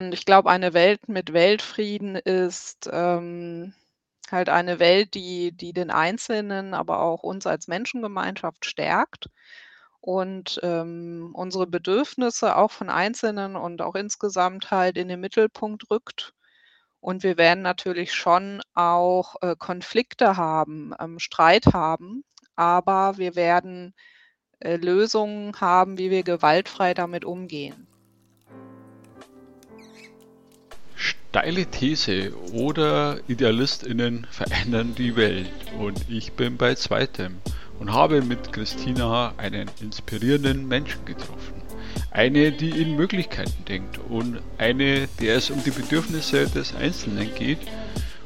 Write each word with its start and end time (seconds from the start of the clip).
Und 0.00 0.12
ich 0.12 0.24
glaube, 0.26 0.50
eine 0.50 0.74
Welt 0.74 1.08
mit 1.08 1.32
Weltfrieden 1.32 2.16
ist, 2.16 2.88
ähm, 2.92 3.72
halt 4.30 4.48
eine 4.50 4.78
Welt, 4.78 5.14
die 5.14 5.52
die 5.52 5.72
den 5.72 5.90
Einzelnen, 5.90 6.74
aber 6.74 7.00
auch 7.02 7.22
uns 7.22 7.46
als 7.46 7.66
Menschengemeinschaft 7.68 8.66
stärkt 8.66 9.30
und, 10.00 10.60
ähm, 10.62 11.32
unsere 11.34 11.66
Bedürfnisse 11.66 12.56
auch 12.56 12.70
von 12.72 12.90
Einzelnen 12.90 13.56
und 13.56 13.80
auch 13.82 13.94
insgesamt 13.94 14.70
halt 14.70 14.98
in 14.98 15.08
den 15.08 15.20
Mittelpunkt 15.20 15.90
rückt. 15.90 16.34
Und 17.00 17.22
wir 17.24 17.38
werden 17.38 17.62
natürlich 17.62 18.12
schon 18.14 18.62
auch, 18.74 19.36
äh, 19.42 19.56
Konflikte 19.58 20.36
haben, 20.36 20.92
ähm, 21.00 21.18
Streit 21.20 21.66
haben, 21.74 22.24
aber 22.56 23.18
wir 23.18 23.36
werden, 23.36 23.94
äh, 24.60 24.76
Lösungen 24.76 25.54
haben, 25.60 25.98
wie 25.98 26.10
wir 26.10 26.22
gewaltfrei 26.24 26.94
damit 26.94 27.24
umgehen. 27.26 27.88
Steile 31.36 31.66
These 31.66 32.32
oder 32.54 33.18
IdealistInnen 33.28 34.26
verändern 34.30 34.94
die 34.96 35.16
Welt 35.16 35.50
und 35.78 36.06
ich 36.08 36.32
bin 36.32 36.56
bei 36.56 36.74
zweitem 36.76 37.36
und 37.78 37.92
habe 37.92 38.22
mit 38.22 38.54
Christina 38.54 39.34
einen 39.36 39.70
inspirierenden 39.82 40.66
Menschen 40.66 41.04
getroffen. 41.04 41.60
Eine, 42.10 42.52
die 42.52 42.70
in 42.70 42.96
Möglichkeiten 42.96 43.66
denkt 43.66 44.00
und 44.08 44.40
eine, 44.56 45.08
der 45.20 45.36
es 45.36 45.50
um 45.50 45.62
die 45.62 45.72
Bedürfnisse 45.72 46.46
des 46.46 46.74
Einzelnen 46.74 47.34
geht 47.34 47.60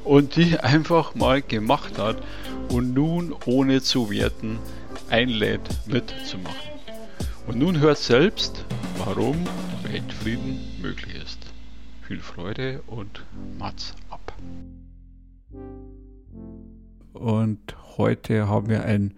und 0.05 0.37
die 0.37 0.57
einfach 0.61 1.17
mal 1.17 1.43
gemacht 1.43 1.99
hat 1.99 2.23
und 2.69 2.95
nun 2.95 3.35
ohne 3.45 3.83
zu 3.83 4.09
werten 4.09 4.61
einlädt 5.09 5.69
mitzumachen. 5.87 6.71
Und 7.49 7.59
nun 7.59 7.81
hört 7.81 7.99
selbst, 7.99 8.65
warum 9.05 9.35
Weltfrieden 9.83 10.61
möglich 10.81 11.17
ist 11.17 11.20
viel 12.11 12.19
Freude 12.19 12.83
und 12.89 13.25
Mats 13.57 13.95
ab. 14.09 14.33
Und 17.13 17.77
heute 17.99 18.49
haben 18.49 18.69
wir 18.69 18.83
ein, 18.83 19.15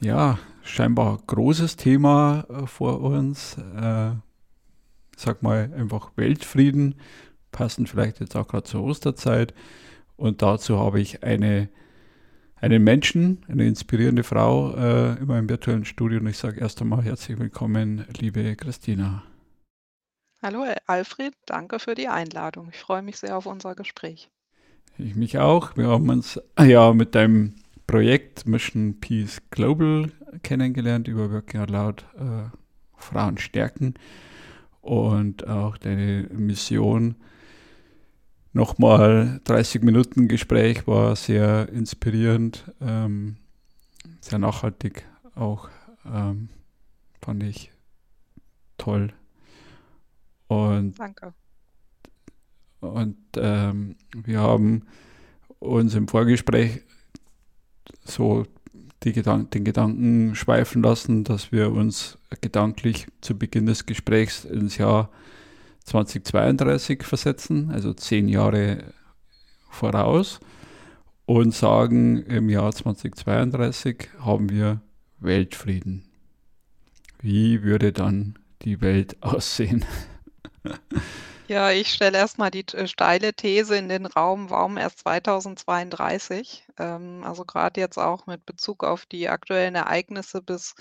ja, 0.00 0.38
scheinbar 0.62 1.20
großes 1.26 1.76
Thema 1.76 2.46
äh, 2.48 2.66
vor 2.66 3.02
uns. 3.02 3.58
Äh, 3.58 4.12
sag 5.14 5.42
mal 5.42 5.74
einfach 5.76 6.12
Weltfrieden, 6.16 6.94
passend 7.52 7.90
vielleicht 7.90 8.20
jetzt 8.20 8.34
auch 8.34 8.48
gerade 8.48 8.64
zur 8.64 8.82
Osterzeit. 8.82 9.52
Und 10.16 10.40
dazu 10.40 10.78
habe 10.78 11.02
ich 11.02 11.22
eine, 11.22 11.68
einen 12.56 12.82
Menschen, 12.82 13.44
eine 13.46 13.66
inspirierende 13.66 14.22
Frau 14.22 14.74
äh, 14.74 15.18
in 15.18 15.26
meinem 15.26 15.50
virtuellen 15.50 15.84
Studio. 15.84 16.18
Und 16.18 16.28
ich 16.28 16.38
sage 16.38 16.60
erst 16.60 16.80
einmal 16.80 17.02
herzlich 17.02 17.38
willkommen, 17.38 18.06
liebe 18.18 18.56
Christina. 18.56 19.22
Hallo 20.42 20.64
Alfred, 20.86 21.34
danke 21.44 21.78
für 21.78 21.94
die 21.94 22.08
Einladung. 22.08 22.70
Ich 22.72 22.78
freue 22.78 23.02
mich 23.02 23.18
sehr 23.18 23.36
auf 23.36 23.44
unser 23.44 23.74
Gespräch. 23.74 24.30
Ich 24.96 25.14
mich 25.14 25.36
auch. 25.36 25.76
Wir 25.76 25.88
haben 25.88 26.08
uns 26.08 26.40
ja 26.58 26.94
mit 26.94 27.14
deinem 27.14 27.56
Projekt 27.86 28.46
Mission 28.46 29.00
Peace 29.00 29.42
Global 29.50 30.10
kennengelernt 30.42 31.08
über 31.08 31.30
Working 31.30 31.60
Out 31.60 31.70
Loud 31.70 32.04
äh, 32.16 32.56
Frauen 32.96 33.36
stärken 33.36 33.92
und 34.80 35.46
auch 35.46 35.76
deine 35.76 36.22
Mission. 36.32 37.16
Nochmal 38.54 39.42
30 39.44 39.82
Minuten 39.82 40.26
Gespräch 40.26 40.86
war 40.86 41.16
sehr 41.16 41.68
inspirierend, 41.68 42.64
ähm, 42.80 43.36
sehr 44.22 44.38
nachhaltig 44.38 45.04
auch, 45.34 45.68
ähm, 46.06 46.48
fand 47.20 47.42
ich 47.42 47.70
toll. 48.78 49.12
Und, 50.50 50.98
Danke. 50.98 51.32
Und 52.80 53.16
ähm, 53.36 53.94
wir 54.12 54.40
haben 54.40 54.82
uns 55.60 55.94
im 55.94 56.08
Vorgespräch 56.08 56.80
so 58.04 58.44
Gedan 58.98 59.48
den 59.50 59.64
Gedanken 59.64 60.34
schweifen 60.34 60.82
lassen, 60.82 61.22
dass 61.22 61.52
wir 61.52 61.70
uns 61.70 62.18
gedanklich 62.40 63.06
zu 63.20 63.38
Beginn 63.38 63.66
des 63.66 63.86
Gesprächs 63.86 64.44
ins 64.44 64.76
Jahr 64.76 65.10
2032 65.84 67.04
versetzen, 67.04 67.70
also 67.70 67.94
zehn 67.94 68.28
Jahre 68.28 68.92
voraus, 69.70 70.40
und 71.26 71.54
sagen, 71.54 72.24
im 72.24 72.50
Jahr 72.50 72.72
2032 72.72 74.08
haben 74.18 74.50
wir 74.50 74.80
Weltfrieden. 75.20 76.08
Wie 77.20 77.62
würde 77.62 77.92
dann 77.92 78.36
die 78.62 78.80
Welt 78.80 79.16
aussehen? 79.22 79.84
Ja, 81.48 81.72
ich 81.72 81.92
stelle 81.92 82.16
erstmal 82.16 82.52
die 82.52 82.64
äh, 82.74 82.86
steile 82.86 83.34
These 83.34 83.76
in 83.76 83.88
den 83.88 84.06
Raum, 84.06 84.50
warum 84.50 84.76
erst 84.76 85.00
2032? 85.00 86.64
Ähm, 86.78 87.24
also 87.24 87.44
gerade 87.44 87.80
jetzt 87.80 87.98
auch 87.98 88.26
mit 88.26 88.46
Bezug 88.46 88.84
auf 88.84 89.04
die 89.04 89.28
aktuellen 89.28 89.74
Ereignisse 89.74 90.42
bis 90.42 90.74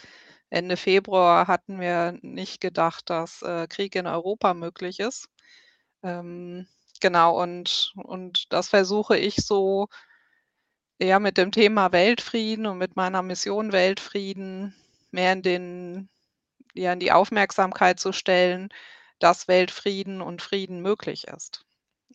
Ende 0.51 0.77
Februar 0.77 1.47
hatten 1.47 1.79
wir 1.79 2.17
nicht 2.21 2.61
gedacht, 2.61 3.09
dass 3.09 3.41
äh, 3.41 3.67
Krieg 3.67 3.95
in 3.95 4.07
Europa 4.07 4.53
möglich 4.53 4.99
ist. 4.99 5.29
Ähm, 6.03 6.67
genau, 7.01 7.41
und, 7.41 7.93
und 7.95 8.51
das 8.53 8.69
versuche 8.69 9.17
ich 9.17 9.37
so 9.37 9.87
ja 11.01 11.19
mit 11.19 11.37
dem 11.37 11.51
Thema 11.51 11.91
Weltfrieden 11.91 12.65
und 12.67 12.77
mit 12.77 12.95
meiner 12.95 13.21
Mission 13.23 13.71
Weltfrieden 13.71 14.75
mehr 15.11 15.33
in 15.33 15.41
den, 15.41 16.09
ja, 16.73 16.93
in 16.93 16.99
die 16.99 17.11
Aufmerksamkeit 17.11 17.99
zu 17.99 18.11
stellen, 18.11 18.69
dass 19.19 19.47
Weltfrieden 19.47 20.21
und 20.21 20.41
Frieden 20.41 20.81
möglich 20.81 21.27
ist. 21.27 21.65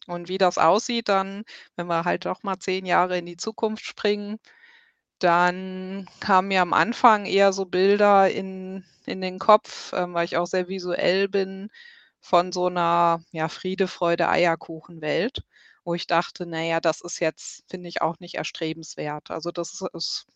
Und 0.06 0.28
wie 0.28 0.38
das 0.38 0.58
aussieht 0.58 1.08
dann, 1.08 1.44
wenn 1.76 1.86
wir 1.86 2.04
halt 2.04 2.26
doch 2.26 2.42
mal 2.42 2.58
zehn 2.58 2.86
Jahre 2.86 3.18
in 3.18 3.26
die 3.26 3.36
Zukunft 3.36 3.84
springen, 3.84 4.38
dann 5.18 6.08
kamen 6.20 6.48
mir 6.48 6.62
am 6.62 6.72
Anfang 6.72 7.26
eher 7.26 7.52
so 7.52 7.64
Bilder 7.66 8.30
in, 8.30 8.84
in 9.06 9.20
den 9.22 9.38
Kopf, 9.38 9.92
ähm, 9.94 10.14
weil 10.14 10.26
ich 10.26 10.36
auch 10.36 10.46
sehr 10.46 10.68
visuell 10.68 11.28
bin, 11.28 11.70
von 12.20 12.52
so 12.52 12.66
einer 12.66 13.22
ja, 13.32 13.48
Friede, 13.48 13.86
Freude, 13.88 14.28
Eierkuchen-Welt, 14.28 15.44
wo 15.84 15.94
ich 15.94 16.06
dachte, 16.06 16.46
naja, 16.46 16.80
das 16.80 17.02
ist 17.02 17.20
jetzt, 17.20 17.64
finde 17.68 17.88
ich, 17.88 18.02
auch 18.02 18.18
nicht 18.20 18.36
erstrebenswert. 18.36 19.30
Also 19.30 19.50
das 19.50 19.74
ist, 19.74 19.82
ist 19.94 20.26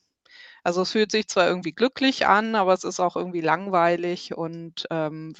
also 0.64 0.82
es 0.82 0.92
fühlt 0.92 1.10
sich 1.10 1.28
zwar 1.28 1.46
irgendwie 1.48 1.72
glücklich 1.72 2.26
an, 2.26 2.54
aber 2.54 2.74
es 2.74 2.84
ist 2.84 3.00
auch 3.00 3.16
irgendwie 3.16 3.40
langweilig 3.40 4.34
und 4.36 4.86
ähm, 4.90 5.34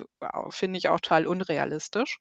finde 0.50 0.78
ich 0.78 0.88
auch 0.88 1.00
total 1.00 1.26
unrealistisch. 1.26 2.18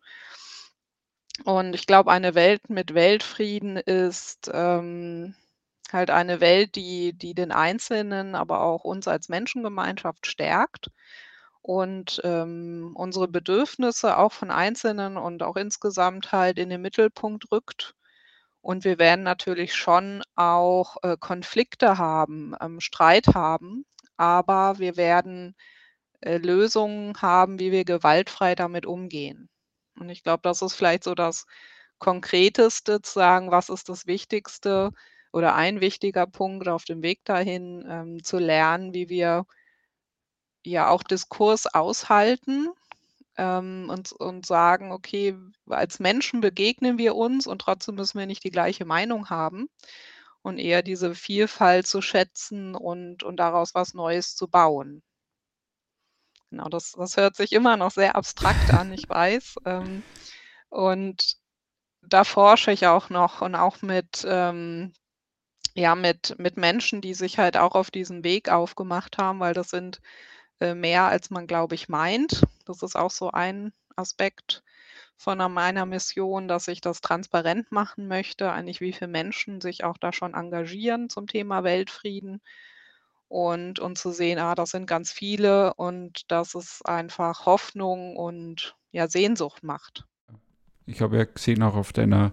Und 1.46 1.76
ich 1.76 1.86
glaube, 1.86 2.12
eine 2.12 2.36
Welt 2.36 2.70
mit 2.70 2.94
Weltfrieden 2.94 3.78
ist 3.78 4.50
ähm, 4.54 5.36
halt 5.92 6.10
eine 6.10 6.42
Welt, 6.42 6.76
die, 6.76 7.14
die 7.14 7.34
den 7.34 7.52
Einzelnen, 7.52 8.36
aber 8.36 8.62
auch 8.62 8.84
uns 8.84 9.08
als 9.08 9.30
Menschengemeinschaft 9.30 10.28
stärkt 10.28 10.90
und 11.62 12.22
ähm, 12.24 12.94
unsere 12.96 13.28
Bedürfnisse 13.28 14.18
auch 14.18 14.32
von 14.34 14.52
Einzelnen 14.52 15.18
und 15.18 15.44
auch 15.44 15.58
insgesamt 15.58 16.32
halt 16.32 16.60
in 16.60 16.70
den 16.70 16.82
Mittelpunkt 16.82 17.52
rückt 17.52 17.97
und 18.62 18.84
wir 18.84 19.00
werden 19.00 19.24
natürlich 19.24 19.76
schon 19.76 20.24
auch, 20.36 20.98
äh, 21.04 21.18
Konflikte 21.20 21.98
haben, 21.98 22.56
ähm, 22.62 22.80
Streit 22.82 23.28
haben, 23.34 23.86
aber 24.18 24.80
wir 24.80 24.98
werden, 24.98 25.56
äh, 26.22 26.38
Lösungen 26.38 27.22
haben, 27.22 27.60
wie 27.60 27.72
wir 27.72 27.86
gewaltfrei 27.86 28.56
damit 28.56 28.86
umgehen. 28.86 29.50
Und 30.00 30.10
ich 30.10 30.24
glaube, 30.24 30.42
das 30.44 30.62
ist 30.62 30.76
vielleicht 30.76 31.04
so 31.04 31.16
das 31.16 31.46
Konkreteste 32.00 33.02
zu 33.02 33.14
sagen, 33.14 33.52
was 33.52 33.70
ist 33.70 33.90
das 33.90 34.08
Wichtigste 34.08 34.92
oder 35.34 35.56
ein 35.56 35.82
wichtiger 35.82 36.28
Punkt 36.28 36.68
auf 36.68 36.86
dem 36.86 37.04
Weg 37.04 37.26
dahin, 37.26 37.86
ähm, 37.90 38.24
zu 38.24 38.38
lernen, 38.40 38.94
wie 38.94 39.10
wir 39.10 39.46
ja 40.64 40.90
auch 40.90 41.04
Diskurs 41.04 41.68
aushalten 41.68 42.70
ähm, 43.38 43.90
und, 43.90 44.12
und 44.14 44.46
sagen, 44.46 44.92
okay, 44.92 45.36
als 45.68 46.00
Menschen 46.00 46.42
begegnen 46.42 46.98
wir 46.98 47.16
uns 47.16 47.48
und 47.48 47.60
trotzdem 47.60 47.96
müssen 47.96 48.20
wir 48.20 48.26
nicht 48.28 48.44
die 48.44 48.52
gleiche 48.52 48.86
Meinung 48.86 49.30
haben 49.30 49.70
und 50.42 50.58
eher 50.60 50.84
diese 50.84 51.16
Vielfalt 51.16 51.88
zu 51.88 52.02
schätzen 52.02 52.76
und, 52.76 53.24
und 53.24 53.38
daraus 53.38 53.76
was 53.76 53.94
Neues 53.94 54.36
zu 54.36 54.48
bauen. 54.48 55.04
Genau, 56.50 56.70
das, 56.70 56.94
das 56.94 57.18
hört 57.18 57.36
sich 57.36 57.52
immer 57.52 57.76
noch 57.78 57.92
sehr 57.92 58.16
abstrakt 58.16 58.74
an, 58.74 58.92
ich 58.94 59.08
weiß. 59.10 59.56
Ähm, 59.66 60.04
und 60.70 61.36
da 62.02 62.24
forsche 62.24 62.72
ich 62.72 62.88
auch 62.88 63.10
noch 63.10 63.42
und 63.42 63.56
auch 63.56 63.82
mit, 63.82 64.26
ähm, 64.28 64.94
ja, 65.76 65.96
mit, 65.96 66.36
mit 66.40 66.58
Menschen, 66.58 67.02
die 67.02 67.14
sich 67.14 67.38
halt 67.40 67.58
auch 67.58 67.76
auf 67.76 67.92
diesen 67.92 68.24
Weg 68.24 68.50
aufgemacht 68.50 69.18
haben, 69.18 69.40
weil 69.40 69.54
das 69.54 69.70
sind 69.70 70.02
äh, 70.60 70.74
mehr, 70.74 71.06
als 71.06 71.30
man, 71.30 71.48
glaube 71.48 71.76
ich, 71.76 71.90
meint. 71.90 72.44
Das 72.66 72.84
ist 72.84 72.96
auch 72.96 73.12
so 73.12 73.32
ein 73.32 73.74
Aspekt 73.96 74.64
von 75.18 75.40
meiner 75.52 75.86
Mission, 75.86 76.48
dass 76.48 76.68
ich 76.68 76.80
das 76.80 77.02
transparent 77.02 77.72
machen 77.72 78.08
möchte, 78.08 78.52
eigentlich 78.52 78.82
wie 78.82 78.94
viele 78.94 79.10
Menschen 79.10 79.62
sich 79.62 79.84
auch 79.84 79.98
da 79.98 80.14
schon 80.14 80.36
engagieren 80.36 81.10
zum 81.10 81.26
Thema 81.28 81.64
Weltfrieden 81.64 82.42
und, 83.28 83.80
und 83.80 83.98
zu 83.98 84.12
sehen, 84.12 84.40
ah, 84.40 84.56
das 84.56 84.72
sind 84.72 84.86
ganz 84.86 85.12
viele 85.12 85.74
und 85.74 86.32
dass 86.32 86.56
es 86.56 86.82
einfach 86.86 87.46
Hoffnung 87.46 88.16
und 88.16 88.76
ja, 88.92 89.08
Sehnsucht 89.08 89.64
macht. 89.64 90.06
Ich 90.86 91.02
habe 91.02 91.18
ja 91.18 91.26
gesehen, 91.26 91.64
auch 91.64 91.76
auf 91.76 91.92
deiner 91.92 92.32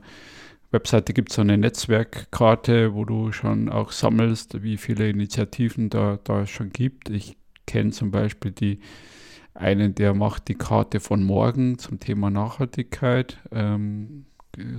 Webseite 0.70 1.12
gibt 1.12 1.30
es 1.30 1.36
so 1.36 1.42
eine 1.42 1.56
Netzwerkkarte, 1.56 2.94
wo 2.94 3.04
du 3.04 3.32
schon 3.32 3.68
auch 3.68 3.92
sammelst, 3.92 4.62
wie 4.62 4.76
viele 4.76 5.08
Initiativen 5.08 5.88
da, 5.88 6.18
da 6.22 6.46
schon 6.46 6.70
gibt. 6.70 7.08
Ich 7.10 7.36
kenne 7.66 7.90
zum 7.90 8.10
Beispiel 8.10 8.50
die 8.50 8.80
einen, 9.54 9.94
der 9.94 10.14
macht 10.14 10.48
die 10.48 10.56
Karte 10.56 11.00
von 11.00 11.22
morgen 11.22 11.78
zum 11.78 12.00
Thema 12.00 12.30
Nachhaltigkeit. 12.30 13.38
Ähm, 13.52 14.26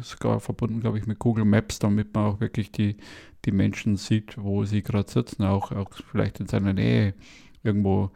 sogar 0.01 0.39
verbunden, 0.39 0.79
glaube 0.79 0.97
ich, 0.97 1.07
mit 1.07 1.19
Google 1.19 1.45
Maps, 1.45 1.79
damit 1.79 2.13
man 2.13 2.25
auch 2.25 2.39
wirklich 2.39 2.71
die, 2.71 2.97
die 3.45 3.51
Menschen 3.51 3.97
sieht, 3.97 4.37
wo 4.37 4.65
sie 4.65 4.83
gerade 4.83 5.09
sitzen, 5.09 5.43
auch, 5.43 5.71
auch 5.71 5.89
vielleicht 6.11 6.39
in 6.39 6.47
seiner 6.47 6.73
Nähe 6.73 7.13
irgendwo 7.63 8.11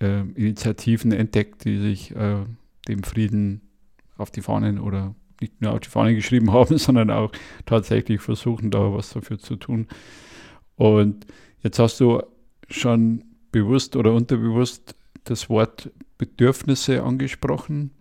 äh, 0.00 0.20
Initiativen 0.20 1.12
entdeckt, 1.12 1.64
die 1.64 1.78
sich 1.78 2.14
äh, 2.14 2.44
dem 2.88 3.02
Frieden 3.02 3.62
auf 4.16 4.30
die 4.30 4.42
Fahnen 4.42 4.78
oder 4.78 5.14
nicht 5.40 5.60
nur 5.60 5.72
auf 5.72 5.80
die 5.80 5.88
Fahnen 5.88 6.14
geschrieben 6.14 6.52
haben, 6.52 6.78
sondern 6.78 7.10
auch 7.10 7.32
tatsächlich 7.66 8.20
versuchen, 8.20 8.70
da 8.70 8.92
was 8.92 9.10
dafür 9.10 9.38
zu 9.38 9.56
tun. 9.56 9.88
Und 10.76 11.26
jetzt 11.62 11.78
hast 11.78 12.00
du 12.00 12.22
schon 12.68 13.24
bewusst 13.52 13.94
oder 13.96 14.12
unterbewusst 14.12 14.96
das 15.24 15.48
Wort 15.48 15.90
Bedürfnisse 16.18 17.02
angesprochen. 17.02 17.92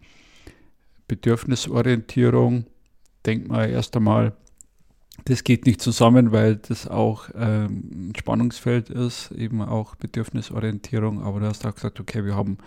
Bedürfnisorientierung, 1.08 2.66
denkt 3.26 3.50
man 3.50 3.70
erst 3.70 3.96
einmal, 3.96 4.34
das 5.26 5.44
geht 5.44 5.66
nicht 5.66 5.82
zusammen, 5.82 6.32
weil 6.32 6.56
das 6.56 6.88
auch 6.88 7.30
ähm, 7.36 8.10
ein 8.10 8.14
Spannungsfeld 8.18 8.90
ist, 8.90 9.32
eben 9.32 9.62
auch 9.62 9.96
Bedürfnisorientierung. 9.96 11.22
Aber 11.22 11.40
du 11.40 11.46
hast 11.46 11.66
auch 11.66 11.76
gesagt, 11.76 12.00
okay, 12.00 12.26
wir 12.26 12.36
haben 12.36 12.58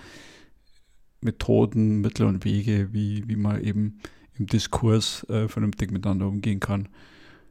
Methoden, 1.21 2.01
Mittel 2.01 2.27
und 2.27 2.45
Wege, 2.45 2.93
wie, 2.93 3.27
wie 3.27 3.37
man 3.37 3.63
eben 3.63 3.99
im 4.39 4.47
Diskurs 4.47 5.25
äh, 5.31 5.49
vernünftig 5.49 5.91
miteinander 5.91 6.29
umgehen 6.29 6.61
kann. 6.61 6.89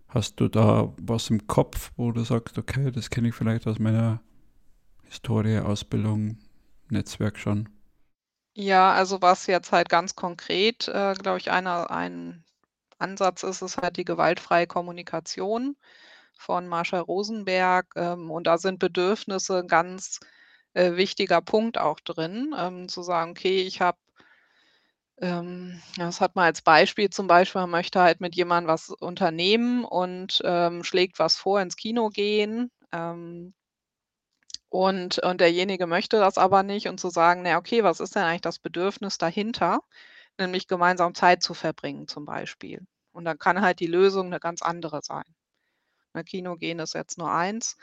Hast 0.07 0.39
du 0.39 0.47
da 0.47 0.93
was 1.01 1.29
im 1.29 1.47
Kopf, 1.47 1.91
wo 1.97 2.11
du 2.11 2.23
sagst, 2.23 2.57
okay, 2.57 2.91
das 2.91 3.09
kenne 3.09 3.29
ich 3.29 3.35
vielleicht 3.35 3.67
aus 3.67 3.79
meiner 3.79 4.21
Historie, 5.13 5.59
Ausbildung, 5.59 6.39
Netzwerk 6.89 7.37
schon? 7.37 7.69
Ja, 8.55 8.93
also 8.93 9.21
was 9.21 9.45
jetzt 9.45 9.71
halt 9.71 9.87
ganz 9.87 10.15
konkret, 10.15 10.87
äh, 10.87 11.13
glaube 11.13 11.37
ich, 11.37 11.51
einer, 11.51 11.91
ein 11.91 12.43
Ansatz 12.97 13.43
ist, 13.43 13.61
ist 13.61 13.77
halt 13.77 13.97
die 13.97 14.05
gewaltfreie 14.05 14.65
Kommunikation 14.65 15.77
von 16.35 16.67
Marsha 16.67 16.99
Rosenberg. 16.99 17.93
Ähm, 17.95 18.31
und 18.31 18.47
da 18.47 18.57
sind 18.57 18.79
Bedürfnisse 18.79 19.59
ein 19.59 19.67
ganz 19.67 20.19
äh, 20.73 20.95
wichtiger 20.95 21.41
Punkt 21.41 21.77
auch 21.77 21.99
drin, 21.99 22.55
ähm, 22.57 22.89
zu 22.89 23.03
sagen, 23.03 23.31
okay, 23.31 23.61
ich 23.61 23.81
habe 23.81 23.99
ähm, 25.21 25.79
das 25.97 26.21
hat 26.21 26.35
man 26.35 26.45
als 26.45 26.63
Beispiel 26.63 27.11
zum 27.11 27.27
Beispiel, 27.27 27.61
man 27.61 27.69
möchte 27.69 28.01
halt 28.01 28.19
mit 28.19 28.35
jemandem 28.35 28.67
was 28.67 28.89
unternehmen 28.89 29.85
und 29.85 30.41
ähm, 30.43 30.83
schlägt 30.83 31.19
was 31.19 31.35
vor, 31.35 31.61
ins 31.61 31.75
Kino 31.75 32.09
gehen. 32.09 32.71
Ähm, 32.91 33.53
und, 34.73 35.19
und 35.19 35.39
derjenige 35.39 35.85
möchte 35.85 36.17
das 36.17 36.39
aber 36.39 36.63
nicht 36.63 36.87
und 36.87 36.99
zu 36.99 37.09
sagen, 37.11 37.43
na 37.43 37.57
okay, 37.57 37.83
was 37.83 37.99
ist 37.99 38.15
denn 38.15 38.23
eigentlich 38.23 38.41
das 38.41 38.57
Bedürfnis 38.57 39.19
dahinter? 39.19 39.81
Nämlich 40.39 40.67
gemeinsam 40.67 41.13
Zeit 41.13 41.43
zu 41.43 41.53
verbringen 41.53 42.07
zum 42.07 42.25
Beispiel. 42.25 42.81
Und 43.11 43.25
dann 43.25 43.37
kann 43.37 43.61
halt 43.61 43.79
die 43.79 43.85
Lösung 43.87 44.27
eine 44.27 44.39
ganz 44.39 44.63
andere 44.63 45.03
sein. 45.03 45.25
Na, 46.13 46.23
Kino 46.23 46.55
gehen 46.57 46.79
ist 46.79 46.95
jetzt 46.95 47.19
nur 47.19 47.31
eins. 47.31 47.77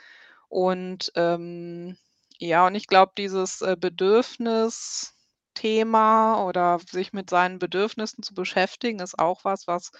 Und 0.49 1.11
ähm, 1.15 1.97
ja, 2.39 2.67
und 2.67 2.75
ich 2.75 2.87
glaube, 2.87 3.13
dieses 3.17 3.61
äh, 3.61 3.77
Bedürfnis, 3.79 5.15
Thema 5.55 6.43
oder 6.45 6.79
sich 6.89 7.13
mit 7.13 7.29
seinen 7.29 7.59
Bedürfnissen 7.59 8.23
zu 8.23 8.33
beschäftigen, 8.33 8.99
ist 8.99 9.19
auch 9.19 9.45
was, 9.45 9.67
was 9.67 9.91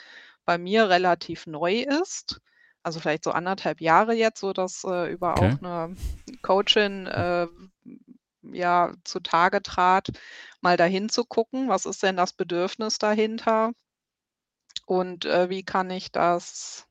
bei 0.45 0.57
mir 0.57 0.89
relativ 0.89 1.47
neu 1.47 1.83
ist. 1.83 2.41
Also 2.83 2.99
vielleicht 2.99 3.23
so 3.23 3.31
anderthalb 3.31 3.81
Jahre 3.81 4.13
jetzt, 4.13 4.39
so 4.39 4.53
dass 4.53 4.83
äh, 4.83 5.11
über 5.11 5.31
okay. 5.33 5.53
auch 5.53 5.63
eine 5.63 5.95
Coachin 6.41 7.07
äh, 7.07 7.47
ja 8.43 8.93
zutage 9.03 9.61
trat, 9.61 10.07
mal 10.61 10.77
dahin 10.77 11.09
zu 11.09 11.23
gucken, 11.25 11.69
was 11.69 11.85
ist 11.85 12.01
denn 12.01 12.17
das 12.17 12.33
Bedürfnis 12.33 12.97
dahinter 12.97 13.71
und 14.85 15.25
äh, 15.25 15.49
wie 15.49 15.63
kann 15.63 15.89
ich 15.89 16.11
das 16.11 16.87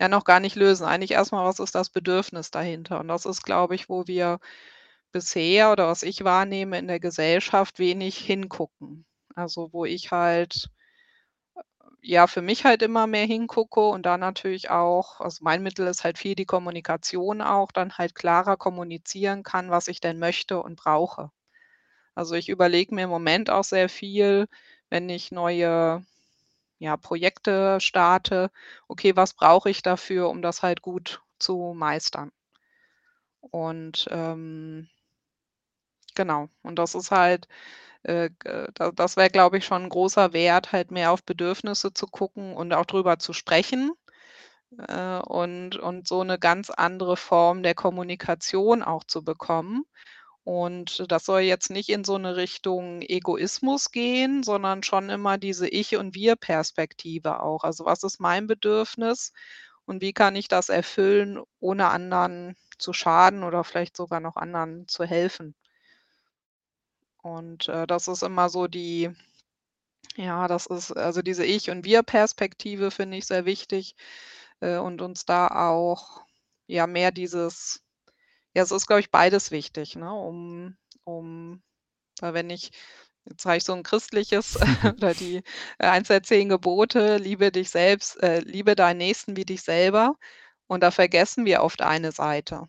ja 0.00 0.08
noch 0.08 0.24
gar 0.24 0.40
nicht 0.40 0.56
lösen. 0.56 0.86
Eigentlich 0.86 1.12
erstmal, 1.12 1.44
was 1.44 1.58
ist 1.58 1.74
das 1.74 1.90
Bedürfnis 1.90 2.50
dahinter? 2.50 3.00
Und 3.00 3.08
das 3.08 3.26
ist, 3.26 3.42
glaube 3.42 3.74
ich, 3.74 3.88
wo 3.88 4.06
wir 4.06 4.38
bisher 5.12 5.72
oder 5.72 5.88
was 5.88 6.02
ich 6.02 6.24
wahrnehme 6.24 6.78
in 6.78 6.86
der 6.88 7.00
Gesellschaft 7.00 7.78
wenig 7.78 8.18
hingucken. 8.18 9.06
Also 9.34 9.72
wo 9.72 9.84
ich 9.84 10.10
halt 10.10 10.70
ja 12.08 12.26
für 12.26 12.42
mich 12.42 12.64
halt 12.64 12.82
immer 12.82 13.06
mehr 13.06 13.24
hingucke 13.26 13.80
und 13.80 14.04
da 14.06 14.18
natürlich 14.18 14.70
auch, 14.70 15.20
also 15.20 15.44
mein 15.44 15.62
Mittel 15.62 15.86
ist 15.86 16.02
halt 16.04 16.18
viel 16.18 16.34
die 16.34 16.46
Kommunikation 16.46 17.40
auch, 17.42 17.70
dann 17.72 17.92
halt 17.98 18.14
klarer 18.16 18.56
kommunizieren 18.56 19.42
kann, 19.44 19.70
was 19.70 19.88
ich 19.88 20.00
denn 20.00 20.18
möchte 20.18 20.60
und 20.62 20.76
brauche. 20.76 21.30
Also 22.14 22.34
ich 22.36 22.48
überlege 22.50 22.94
mir 22.94 23.04
im 23.04 23.10
Moment 23.10 23.50
auch 23.50 23.64
sehr 23.64 23.88
viel, 23.90 24.48
wenn 24.90 25.08
ich 25.10 25.32
neue 25.32 26.04
ja, 26.78 26.96
Projekte 26.98 27.80
starte, 27.80 28.50
okay, 28.88 29.16
was 29.16 29.34
brauche 29.34 29.70
ich 29.70 29.82
dafür, 29.82 30.30
um 30.30 30.42
das 30.42 30.62
halt 30.62 30.82
gut 30.82 31.22
zu 31.40 31.74
meistern? 31.76 32.32
Und 33.52 34.06
ähm, 34.10 34.88
Genau. 36.14 36.48
Und 36.62 36.78
das 36.78 36.94
ist 36.94 37.10
halt, 37.10 37.48
äh, 38.02 38.30
das 38.94 39.16
wäre, 39.16 39.30
glaube 39.30 39.58
ich, 39.58 39.64
schon 39.66 39.84
ein 39.84 39.88
großer 39.88 40.32
Wert, 40.32 40.72
halt 40.72 40.90
mehr 40.90 41.12
auf 41.12 41.24
Bedürfnisse 41.24 41.92
zu 41.94 42.06
gucken 42.06 42.54
und 42.54 42.72
auch 42.72 42.86
drüber 42.86 43.18
zu 43.18 43.32
sprechen. 43.32 43.92
Äh, 44.88 45.18
und, 45.20 45.76
und 45.76 46.08
so 46.08 46.20
eine 46.20 46.38
ganz 46.38 46.70
andere 46.70 47.16
Form 47.16 47.62
der 47.62 47.74
Kommunikation 47.74 48.82
auch 48.82 49.04
zu 49.04 49.24
bekommen. 49.24 49.84
Und 50.44 51.04
das 51.12 51.24
soll 51.26 51.40
jetzt 51.42 51.70
nicht 51.70 51.90
in 51.90 52.04
so 52.04 52.14
eine 52.16 52.36
Richtung 52.36 53.02
Egoismus 53.02 53.90
gehen, 53.92 54.42
sondern 54.42 54.82
schon 54.82 55.10
immer 55.10 55.38
diese 55.38 55.68
Ich- 55.68 55.96
und 55.96 56.14
Wir-Perspektive 56.14 57.40
auch. 57.42 57.64
Also 57.64 57.84
was 57.86 58.02
ist 58.04 58.20
mein 58.20 58.46
Bedürfnis 58.48 59.32
und 59.86 60.02
wie 60.02 60.12
kann 60.14 60.36
ich 60.36 60.48
das 60.48 60.68
erfüllen, 60.70 61.40
ohne 61.60 61.88
anderen 61.90 62.56
zu 62.78 62.92
schaden 62.94 63.44
oder 63.44 63.64
vielleicht 63.64 63.96
sogar 63.96 64.20
noch 64.20 64.36
anderen 64.36 64.88
zu 64.88 65.04
helfen? 65.04 65.54
Und, 67.28 67.68
äh, 67.68 67.86
das 67.86 68.08
ist 68.08 68.22
immer 68.22 68.48
so 68.48 68.66
die 68.68 69.10
ja, 70.16 70.48
das 70.48 70.66
ist 70.66 70.92
also 70.92 71.22
diese 71.22 71.44
Ich 71.44 71.70
und 71.70 71.84
Wir-Perspektive 71.84 72.90
finde 72.90 73.16
ich 73.18 73.26
sehr 73.26 73.44
wichtig, 73.44 73.94
äh, 74.60 74.76
und 74.78 75.00
uns 75.02 75.24
da 75.26 75.48
auch, 75.48 76.22
ja, 76.66 76.86
mehr 76.86 77.12
dieses 77.12 77.82
ja, 78.54 78.62
es 78.64 78.72
ist, 78.72 78.86
glaube 78.88 79.00
ich, 79.00 79.10
beides 79.12 79.50
wichtig, 79.52 79.96
ne, 79.96 80.12
um 80.12 80.76
um 81.04 81.62
wenn 82.22 82.50
ich 82.50 82.72
jetzt 83.26 83.46
habe 83.46 83.58
ich 83.58 83.64
so 83.64 83.74
ein 83.74 83.82
christliches 83.84 84.58
oder 84.96 85.14
die 85.14 85.38
äh, 85.78 85.86
eins 85.88 86.08
der 86.08 86.22
zehn 86.24 86.48
Gebote: 86.50 87.18
„Liebe 87.18 87.52
dich 87.52 87.70
selbst 87.70 88.22
äh, 88.22 88.40
liebe 88.40 88.76
deinen 88.76 88.98
Nächsten 88.98 89.36
wie 89.36 89.44
dich 89.46 89.62
selber.“ 89.62 90.16
Und 90.68 90.82
da 90.84 90.90
vergessen 90.92 91.44
wir 91.46 91.62
oft 91.64 91.82
eine 91.82 92.12
Seite. 92.12 92.68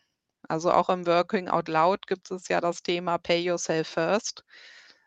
Also 0.49 0.71
auch 0.73 0.89
im 0.89 1.07
Working 1.07 1.47
Out 1.49 1.67
Loud 1.69 2.07
gibt 2.07 2.31
es 2.31 2.47
ja 2.49 2.59
das 2.61 2.83
Thema 2.83 3.17
Pay 3.17 3.41
Yourself 3.43 3.87
First. 3.87 4.43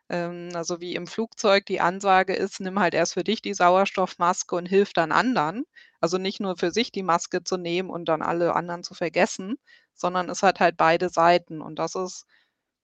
Ähm, 0.09 0.51
also 0.55 0.81
wie 0.81 0.95
im 0.95 1.07
Flugzeug 1.07 1.67
die 1.67 1.81
Ansage 1.81 2.35
ist, 2.35 2.61
nimm 2.61 2.79
halt 2.81 2.95
erst 2.95 3.15
für 3.15 3.25
dich 3.25 3.43
die 3.43 3.55
Sauerstoffmaske 3.55 4.55
und 4.57 4.67
hilf 4.67 4.93
dann 4.93 5.13
anderen. 5.13 5.65
Also 6.01 6.19
nicht 6.19 6.41
nur 6.41 6.57
für 6.57 6.71
sich 6.71 6.93
die 6.93 7.03
Maske 7.03 7.43
zu 7.45 7.57
nehmen 7.57 7.91
und 7.91 8.07
dann 8.07 8.23
alle 8.23 8.55
anderen 8.55 8.85
zu 8.85 8.95
vergessen, 8.95 9.57
sondern 9.95 10.31
es 10.31 10.43
hat 10.43 10.61
halt 10.61 10.77
beide 10.77 11.09
Seiten. 11.11 11.61
Und 11.61 11.79
das 11.79 11.95
ist 11.97 12.27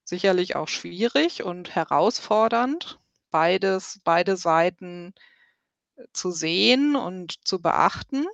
sicherlich 0.05 0.57
auch 0.57 0.69
schwierig 0.69 1.43
und 1.45 1.75
herausfordernd, 1.75 2.99
beides, 3.31 4.01
beide 4.05 4.37
Seiten 4.37 5.15
äh, 5.97 6.05
zu 6.13 6.31
sehen 6.33 6.97
und 6.97 7.47
zu 7.47 7.61
beachten. 7.63 8.27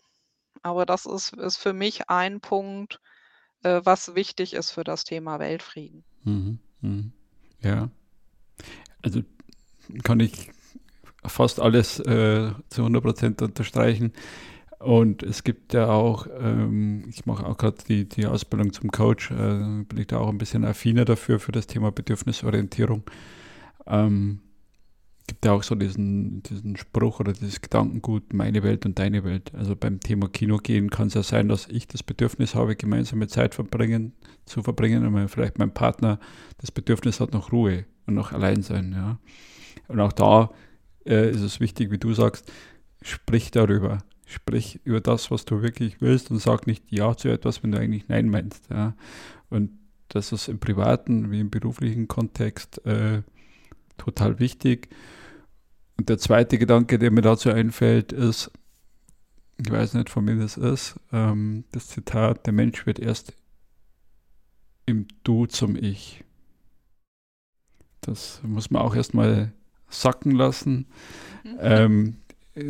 Aber 0.63 0.87
das 0.87 1.07
ist, 1.07 1.35
ist 1.35 1.59
für 1.59 1.73
mich 1.75 2.11
ein 2.11 2.41
Punkt, 2.41 3.01
äh, 3.65 3.81
was 3.85 4.15
wichtig 4.15 4.55
ist 4.55 4.71
für 4.71 4.85
das 4.85 5.05
Thema 5.05 5.39
Weltfrieden. 5.39 6.05
Mhm, 6.25 6.59
mhm. 6.81 7.13
Ja. 7.61 7.91
Also 9.03 9.23
kann 10.03 10.21
ich 10.21 10.51
fast 11.25 11.61
alles 11.61 11.99
äh, 12.01 12.53
zu 12.69 12.83
100 12.83 13.03
Prozent 13.03 13.43
unterstreichen. 13.43 14.13
Und 14.79 15.23
es 15.23 15.45
gibt 15.45 15.73
ja 15.73 15.89
auch, 15.89 16.27
ähm, 16.39 17.07
ich 17.09 17.25
mache 17.25 17.47
auch 17.47 17.57
gerade 17.57 17.79
die, 17.89 18.07
die 18.07 18.27
Ausbildung 18.27 18.73
zum 18.73 18.91
Coach, 18.91 19.31
äh, 19.31 19.35
bin 19.35 19.99
ich 19.99 20.09
da 20.09 20.19
auch 20.19 20.29
ein 20.29 20.37
bisschen 20.37 20.65
affiner 20.65 21.07
dafür, 21.07 21.41
für 21.41 21.53
das 21.53 21.67
Thema 21.67 21.91
Bedürfnisorientierung. 21.91 23.03
Ähm, 23.87 24.41
gibt 25.27 25.45
ja 25.45 25.53
auch 25.53 25.63
so 25.63 25.75
diesen, 25.75 26.43
diesen 26.43 26.77
Spruch 26.77 27.21
oder 27.21 27.33
dieses 27.33 27.61
Gedankengut, 27.61 28.33
meine 28.33 28.63
Welt 28.63 28.85
und 28.85 28.99
deine 28.99 29.25
Welt. 29.25 29.53
Also 29.55 29.75
beim 29.75 30.01
Thema 30.01 30.29
Kino 30.29 30.59
gehen 30.59 30.91
kann 30.91 31.09
es 31.09 31.15
ja 31.15 31.23
sein, 31.23 31.49
dass 31.49 31.67
ich 31.69 31.87
das 31.89 32.03
Bedürfnis 32.03 32.55
habe, 32.55 32.77
gemeinsame 32.77 33.27
Zeit 33.29 33.55
verbringen, 33.55 34.13
zu 34.45 34.63
verbringen 34.63 35.07
und 35.07 35.29
vielleicht 35.29 35.59
mein 35.59 35.73
Partner 35.73 36.19
das 36.59 36.71
Bedürfnis 36.71 37.21
hat 37.21 37.33
nach 37.33 37.53
Ruhe 37.53 37.87
und 38.07 38.15
nach 38.15 38.33
Alleinsein. 38.33 38.93
Ja. 38.93 39.19
Und 39.89 40.01
auch 40.01 40.13
da 40.13 40.51
äh, 41.07 41.31
ist 41.31 41.41
es 41.41 41.61
wichtig, 41.61 41.91
wie 41.91 41.99
du 41.99 42.13
sagst, 42.13 42.51
sprich 43.03 43.51
darüber. 43.51 43.99
Sprich 44.27 44.81
über 44.85 45.01
das, 45.01 45.31
was 45.31 45.45
du 45.45 45.63
wirklich 45.63 46.01
willst 46.01 46.31
und 46.31 46.39
sag 46.39 46.67
nicht 46.67 46.85
Ja 46.91 47.17
zu 47.17 47.29
etwas, 47.29 47.63
wenn 47.63 47.73
du 47.73 47.79
eigentlich 47.79 48.09
Nein 48.09 48.29
meinst. 48.29 48.71
Ja. 48.71 48.95
Und 49.51 49.71
das 50.09 50.33
ist 50.33 50.49
im 50.49 50.59
privaten 50.59 51.31
wie 51.31 51.41
im 51.41 51.51
beruflichen 51.51 52.09
Kontext 52.09 52.85
äh, 52.87 53.23
total 53.97 54.39
wichtig. 54.39 54.89
Und 55.97 56.09
der 56.09 56.19
zweite 56.19 56.59
Gedanke, 56.59 56.99
der 56.99 57.11
mir 57.11 57.23
dazu 57.23 57.51
einfällt, 57.51 58.13
ist, 58.13 58.51
ich 59.59 59.71
weiß 59.71 59.95
nicht, 59.95 60.11
von 60.11 60.27
wem 60.27 60.41
das 60.41 60.57
ist, 60.57 60.99
ähm, 61.13 61.65
das 61.73 61.89
Zitat, 61.89 62.47
der 62.47 62.53
Mensch 62.53 62.87
wird 62.87 62.99
erst 62.99 63.35
im 64.87 65.07
Du 65.23 65.47
zum 65.47 65.77
Ich. 65.77 66.25
Das 68.01 68.41
muss 68.43 68.71
man 68.71 68.83
auch 68.83 68.95
erstmal 68.95 69.53
sacken 69.89 70.33
lassen, 70.33 70.87
mhm. 71.45 71.59
ähm, 71.61 72.17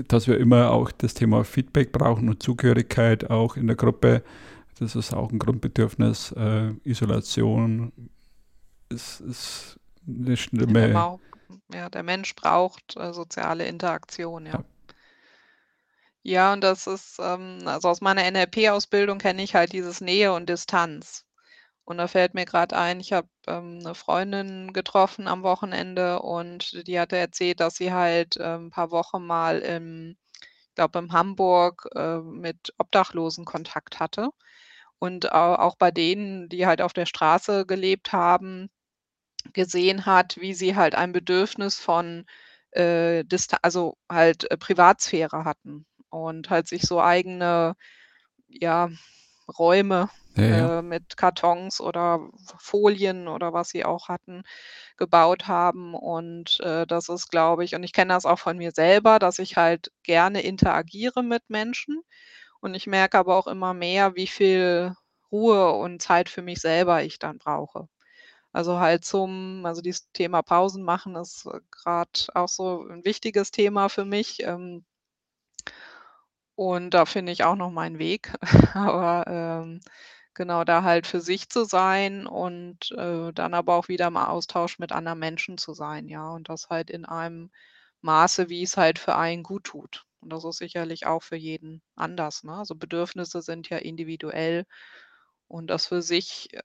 dass 0.09 0.28
wir 0.28 0.38
immer 0.38 0.71
auch 0.71 0.93
das 0.93 1.14
Thema 1.14 1.45
Feedback 1.45 1.93
brauchen 1.93 2.28
und 2.28 2.43
Zugehörigkeit 2.43 3.31
auch 3.31 3.57
in 3.57 3.66
der 3.66 3.76
Gruppe. 3.76 4.23
Das 4.78 4.97
ist 4.97 5.12
auch 5.12 5.31
ein 5.31 5.38
Grundbedürfnis. 5.38 6.33
Äh, 6.33 6.73
Isolation 6.85 7.93
ist, 8.88 9.21
ist 9.21 9.78
eine 10.07 10.37
schlimme. 10.37 11.07
Ja, 11.73 11.91
der 11.91 12.03
Mensch 12.03 12.35
braucht 12.35 12.97
äh, 12.97 13.13
soziale 13.13 13.67
Interaktion, 13.67 14.47
ja. 14.47 14.53
ja. 14.53 14.65
Ja, 16.27 16.53
und 16.55 16.63
das 16.63 16.87
ist, 16.87 17.19
ähm, 17.21 17.59
also 17.67 17.89
aus 17.89 18.01
meiner 18.01 18.25
NLP-Ausbildung 18.25 19.19
kenne 19.19 19.43
ich 19.43 19.55
halt 19.55 19.73
dieses 19.73 20.01
Nähe 20.01 20.33
und 20.33 20.49
Distanz. 20.49 21.27
Und 21.85 21.99
da 21.99 22.09
fällt 22.09 22.35
mir 22.35 22.47
gerade 22.47 22.77
ein, 22.77 23.01
ich 23.01 23.13
habe 23.13 23.29
ähm, 23.49 23.79
'ne 23.79 23.95
Freundin 23.95 24.73
getroffen 24.73 25.29
am 25.29 25.43
Wochenende 25.45 26.21
und 26.23 26.87
die 26.89 27.01
hatte 27.01 27.17
erzählt, 27.19 27.61
dass 27.61 27.77
sie 27.77 27.93
halt, 27.93 28.37
ähm, 28.41 28.67
'n 28.69 28.71
paar 28.71 28.91
Wochen 28.93 29.27
mal 29.27 29.61
im 29.61 30.17
ich 30.71 30.77
glaube, 30.77 30.99
in 31.01 31.13
Hamburg, 31.13 31.89
äh, 31.97 32.19
mit 32.21 32.75
Obdachlosen 32.79 33.45
Kontakt 33.47 34.01
hatte. 34.01 34.31
Und 34.99 35.33
au 35.33 35.55
auch 35.57 35.77
bei 35.77 35.91
denen, 35.93 36.49
die 36.49 36.67
halt 36.67 36.83
auf 36.83 36.93
der 36.95 37.07
Straße 37.07 37.67
gelebt 37.67 38.13
haben, 38.13 38.71
gesehen 39.53 40.07
hat, 40.07 40.37
wie 40.41 40.55
sie 40.55 40.77
halt 40.77 40.95
ein 40.95 41.13
Bedürfnis 41.13 41.79
von, 41.79 42.27
äh, 42.73 43.25
also 43.63 43.97
halt, 44.11 44.51
äh, 44.51 44.57
Privatsphäre 44.57 45.45
hatten 45.45 45.87
und 46.11 46.51
halt 46.51 46.69
sich 46.69 46.83
so 46.83 47.01
eigene, 47.01 47.75
ja, 48.49 48.91
Räume 49.59 50.11
ja, 50.37 50.45
ja. 50.45 50.73
Äh, 50.81 50.83
mit 50.83 51.17
Kartons 51.17 51.81
oder 51.81 52.21
Folien 52.59 53.29
oder 53.29 53.53
was 53.53 53.69
sie 53.71 53.85
auch 53.85 54.09
hatten, 54.09 54.43
gebaut 54.97 55.49
haben. 55.49 55.95
Und 55.95 56.61
äh, 56.61 56.87
das 56.87 57.09
ist, 57.09 57.31
glaube 57.31 57.65
ich 57.65 57.75
und 57.77 57.85
ich 57.85 57.93
kenne 57.93 58.15
das 58.15 58.27
auch 58.27 58.39
von 58.41 58.57
mir 58.59 58.73
selber, 58.73 59.19
dass 59.21 59.39
ich 59.41 59.57
halt 59.57 59.93
gerne 60.05 60.43
interagiere 60.43 61.23
mit 61.23 61.43
Menschen. 61.51 62.03
Und 62.61 62.75
ich 62.75 62.87
merke 62.89 63.19
aber 63.19 63.37
auch 63.37 63.47
immer 63.49 63.75
mehr, 63.75 64.17
wie 64.17 64.27
viel 64.29 64.95
Ruhe 65.33 65.73
und 65.73 66.03
Zeit 66.03 66.29
für 66.31 66.43
mich 66.43 66.61
selber 66.61 67.03
ich 67.05 67.19
dann 67.21 67.39
brauche. 67.39 67.89
Also 68.55 68.79
halt 68.79 69.05
zum 69.05 69.67
also 69.67 69.83
dieses 69.83 70.11
Thema 70.13 70.41
Pausen 70.43 70.85
machen 70.85 71.17
ist 71.17 71.45
äh, 71.47 71.61
gerade 71.73 72.11
auch 72.35 72.49
so 72.49 72.87
ein 72.89 73.05
wichtiges 73.05 73.51
Thema 73.51 73.89
für 73.89 74.05
mich. 74.05 74.43
Ähm 74.45 74.85
und 76.59 76.91
da 76.95 77.05
finde 77.07 77.33
ich 77.33 77.45
auch 77.45 77.57
noch 77.57 77.71
meinen 77.71 77.99
Weg. 77.99 78.33
Aber, 78.75 79.25
ähm, 79.27 79.81
genau, 80.35 80.65
da 80.65 80.83
halt 80.83 81.07
für 81.07 81.21
sich 81.21 81.49
zu 81.49 81.65
sein 81.65 82.27
und, 82.27 82.93
äh, 82.93 83.33
dann 83.33 83.55
aber 83.55 83.75
auch 83.75 83.89
wieder 83.89 84.07
im 84.09 84.17
Austausch 84.17 84.79
mit 84.79 84.93
anderen 84.93 85.19
Menschen 85.19 85.59
zu 85.59 85.75
sein, 85.75 86.09
ja, 86.09 86.29
und 86.31 86.49
das 86.49 86.69
halt 86.71 86.91
in 86.91 87.05
einem 87.05 87.51
Maße, 88.03 88.49
wie 88.49 88.63
es 88.63 88.77
halt 88.77 88.99
für 88.99 89.17
einen 89.17 89.43
gut 89.43 89.65
tut. 89.65 90.05
Und 90.21 90.31
das 90.33 90.45
ist 90.45 90.59
sicherlich 90.59 91.07
auch 91.07 91.23
für 91.23 91.37
jeden 91.37 91.83
anders, 91.97 92.45
ne? 92.45 92.55
Also, 92.55 92.75
Bedürfnisse 92.75 93.43
sind 93.43 93.69
ja 93.71 93.79
individuell 93.79 94.65
und 95.55 95.69
das 95.69 95.87
für 95.87 96.03
sich, 96.03 96.49
äh, 96.53 96.63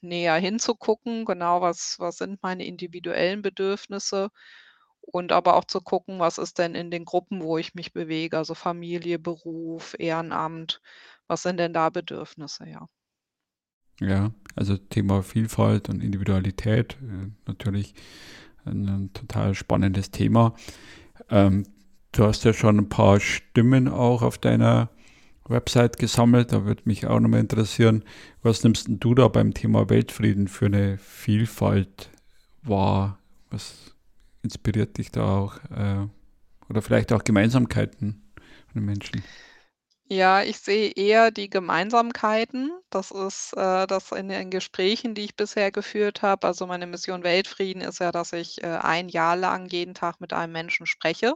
näher 0.00 0.36
hinzugucken, 0.36 1.24
genau, 1.26 1.60
was 1.60 1.96
was 1.98 2.16
sind 2.16 2.42
meine 2.42 2.64
individuellen 2.66 3.42
Bedürfnisse 3.42 4.30
und 5.02 5.32
aber 5.32 5.54
auch 5.56 5.66
zu 5.66 5.80
gucken, 5.82 6.18
was 6.18 6.38
ist 6.38 6.58
denn 6.58 6.74
in 6.74 6.90
den 6.90 7.04
Gruppen, 7.04 7.42
wo 7.42 7.58
ich 7.58 7.74
mich 7.74 7.92
bewege, 7.92 8.38
also 8.38 8.54
Familie, 8.54 9.18
Beruf, 9.18 9.94
Ehrenamt, 9.98 10.80
was 11.28 11.42
sind 11.42 11.58
denn 11.58 11.74
da 11.74 11.90
Bedürfnisse, 11.90 12.66
ja. 12.68 12.86
Ja, 14.00 14.32
also 14.56 14.76
Thema 14.78 15.22
Vielfalt 15.22 15.88
und 15.90 16.02
Individualität, 16.02 16.96
äh, 17.02 17.30
natürlich 17.46 17.94
ein, 18.64 19.10
total 19.12 19.54
spannendes 19.54 20.10
Thema. 20.10 20.54
Ähm, 21.28 21.64
du 22.12 22.24
hast 22.24 22.44
ja 22.44 22.52
schon 22.54 22.78
ein 22.78 22.88
paar 22.88 23.20
Stimmen 23.20 23.88
auch 23.88 24.22
auf 24.22 24.38
deiner 24.38 24.90
Website 25.52 25.98
gesammelt. 25.98 26.52
Da 26.52 26.64
würde 26.64 26.82
mich 26.84 27.06
auch 27.06 27.20
nochmal 27.20 27.40
interessieren, 27.40 28.04
was 28.42 28.64
nimmst 28.64 28.86
du 28.88 29.14
da 29.14 29.28
beim 29.28 29.54
Thema 29.54 29.88
Weltfrieden 29.88 30.48
für 30.48 30.66
eine 30.66 30.98
Vielfalt 30.98 32.10
wahr? 32.62 33.18
Was 33.50 33.94
inspiriert 34.42 34.98
dich 34.98 35.10
da 35.12 35.38
auch? 35.38 35.56
Äh, 35.70 36.08
oder 36.68 36.82
vielleicht 36.82 37.12
auch 37.12 37.24
Gemeinsamkeiten 37.24 38.22
von 38.72 38.80
den 38.80 38.84
Menschen? 38.84 39.22
Ja, 40.08 40.42
ich 40.42 40.58
sehe 40.58 40.90
eher 40.94 41.30
die 41.30 41.48
Gemeinsamkeiten. 41.48 42.70
Das 42.90 43.10
ist, 43.10 43.54
äh, 43.56 43.86
das 43.86 44.12
in 44.12 44.28
den 44.28 44.50
Gesprächen, 44.50 45.14
die 45.14 45.22
ich 45.22 45.36
bisher 45.36 45.70
geführt 45.72 46.20
habe. 46.20 46.46
Also 46.46 46.66
meine 46.66 46.86
Mission 46.86 47.22
Weltfrieden 47.22 47.80
ist 47.82 47.98
ja, 48.00 48.12
dass 48.12 48.34
ich 48.34 48.62
äh, 48.62 48.66
ein 48.66 49.08
Jahr 49.08 49.36
lang 49.36 49.66
jeden 49.70 49.94
Tag 49.94 50.20
mit 50.20 50.34
einem 50.34 50.52
Menschen 50.52 50.84
spreche. 50.86 51.34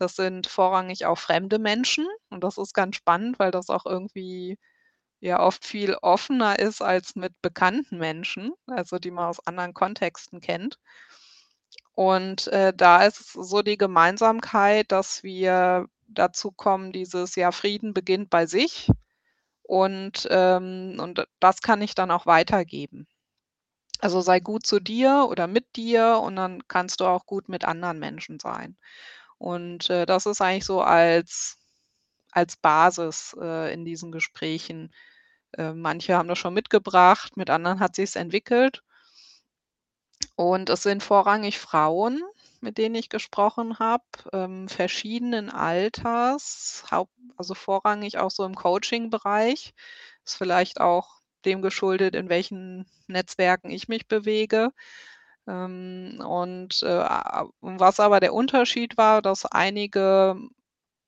Das 0.00 0.16
sind 0.16 0.46
vorrangig 0.46 1.06
auch 1.06 1.18
fremde 1.18 1.58
Menschen 1.58 2.06
und 2.30 2.42
das 2.44 2.58
ist 2.58 2.74
ganz 2.74 2.96
spannend, 2.96 3.38
weil 3.38 3.50
das 3.50 3.70
auch 3.70 3.86
irgendwie 3.86 4.58
ja 5.20 5.40
oft 5.40 5.64
viel 5.64 5.94
offener 6.02 6.58
ist 6.58 6.82
als 6.82 7.14
mit 7.16 7.34
bekannten 7.42 7.98
Menschen, 7.98 8.52
also 8.66 8.98
die 8.98 9.10
man 9.10 9.26
aus 9.26 9.46
anderen 9.46 9.74
Kontexten 9.74 10.40
kennt. 10.40 10.78
Und 11.94 12.48
äh, 12.48 12.72
da 12.74 13.04
ist 13.04 13.32
so 13.32 13.62
die 13.62 13.76
Gemeinsamkeit, 13.76 14.90
dass 14.92 15.22
wir 15.22 15.86
dazu 16.08 16.50
kommen, 16.50 16.92
dieses 16.92 17.36
ja, 17.36 17.52
Frieden 17.52 17.94
beginnt 17.94 18.30
bei 18.30 18.46
sich 18.46 18.90
und, 19.62 20.26
ähm, 20.30 20.96
und 20.98 21.26
das 21.40 21.62
kann 21.62 21.82
ich 21.82 21.94
dann 21.94 22.10
auch 22.10 22.26
weitergeben. 22.26 23.06
Also 24.00 24.20
sei 24.22 24.40
gut 24.40 24.66
zu 24.66 24.80
dir 24.80 25.26
oder 25.30 25.46
mit 25.46 25.76
dir 25.76 26.20
und 26.24 26.36
dann 26.36 26.66
kannst 26.68 27.00
du 27.00 27.04
auch 27.06 27.26
gut 27.26 27.48
mit 27.48 27.64
anderen 27.64 27.98
Menschen 27.98 28.40
sein. 28.40 28.78
Und 29.40 29.88
äh, 29.88 30.04
das 30.04 30.26
ist 30.26 30.42
eigentlich 30.42 30.66
so 30.66 30.82
als, 30.82 31.56
als 32.32 32.58
Basis 32.58 33.34
äh, 33.40 33.72
in 33.72 33.86
diesen 33.86 34.12
Gesprächen. 34.12 34.92
Äh, 35.56 35.72
manche 35.72 36.14
haben 36.16 36.28
das 36.28 36.38
schon 36.38 36.52
mitgebracht, 36.54 37.38
mit 37.38 37.48
anderen 37.48 37.80
hat 37.80 37.96
sich 37.96 38.10
es 38.10 38.16
entwickelt. 38.16 38.82
Und 40.36 40.68
es 40.68 40.82
sind 40.82 41.02
vorrangig 41.02 41.58
Frauen, 41.58 42.22
mit 42.60 42.76
denen 42.76 42.94
ich 42.94 43.08
gesprochen 43.08 43.78
habe, 43.78 44.04
ähm, 44.34 44.68
verschiedenen 44.68 45.48
Alters, 45.48 46.84
also 47.36 47.54
vorrangig 47.54 48.18
auch 48.18 48.30
so 48.30 48.44
im 48.44 48.54
Coaching-Bereich. 48.54 49.72
Ist 50.26 50.36
vielleicht 50.36 50.80
auch 50.82 51.08
dem 51.46 51.62
geschuldet, 51.62 52.14
in 52.14 52.28
welchen 52.28 52.86
Netzwerken 53.06 53.70
ich 53.70 53.88
mich 53.88 54.06
bewege. 54.06 54.70
Ähm, 55.46 56.22
und, 56.26 56.82
äh, 56.82 57.04
was 57.60 58.00
aber 58.00 58.20
der 58.20 58.34
Unterschied 58.34 58.96
war, 58.96 59.22
dass 59.22 59.46
einige 59.46 60.36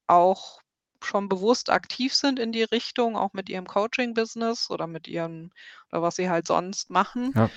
auch 0.06 0.60
schon 1.02 1.28
bewusst 1.28 1.70
aktiv 1.70 2.14
sind 2.14 2.38
in 2.38 2.52
die 2.52 2.62
Richtung, 2.62 3.16
auch 3.16 3.32
mit 3.32 3.48
ihrem 3.48 3.66
Coaching-Business 3.66 4.70
oder 4.70 4.86
mit 4.86 5.08
ihrem 5.08 5.50
oder 5.90 6.02
was 6.02 6.16
sie 6.16 6.30
halt 6.30 6.46
sonst 6.46 6.90
machen. 6.90 7.32
Ja 7.34 7.50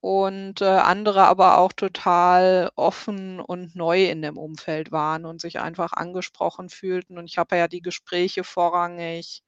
und, 0.00 0.60
äh, 0.60 0.64
andere 0.64 1.24
aber 1.24 1.58
auch 1.58 1.72
total 1.72 2.70
offen 2.76 3.40
und 3.40 3.74
neu 3.74 4.04
in 4.06 4.22
dem 4.22 4.38
Umfeld 4.38 4.92
waren 4.92 5.24
und 5.24 5.40
sich 5.40 5.58
einfach 5.60 5.92
angesprochen 5.92 6.68
fühlten. 6.68 7.18
Und 7.18 7.26
ich 7.26 7.38
habe 7.38 7.56
ja 7.56 7.66
die 7.68 7.82
Gespräche 7.82 8.44
vorrangig, 8.44 9.42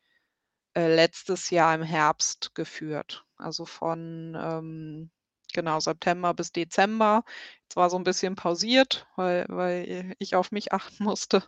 äh, 0.74 0.94
letztes 0.94 1.50
Jahr 1.50 1.74
im 1.74 1.82
Herbst 1.82 2.54
geführt. 2.54 3.24
Also 3.36 3.64
von, 3.64 4.36
ähm, 4.38 5.10
genau, 5.52 5.80
September 5.80 6.34
bis 6.34 6.52
Dezember. 6.52 7.24
Es 7.68 7.76
war 7.76 7.90
so 7.90 7.96
ein 7.96 8.04
bisschen 8.04 8.36
pausiert, 8.36 9.06
weil 9.16 9.46
weil 9.48 10.14
ich 10.18 10.34
auf 10.36 10.52
mich 10.52 10.72
achten 10.72 11.04
musste. 11.04 11.42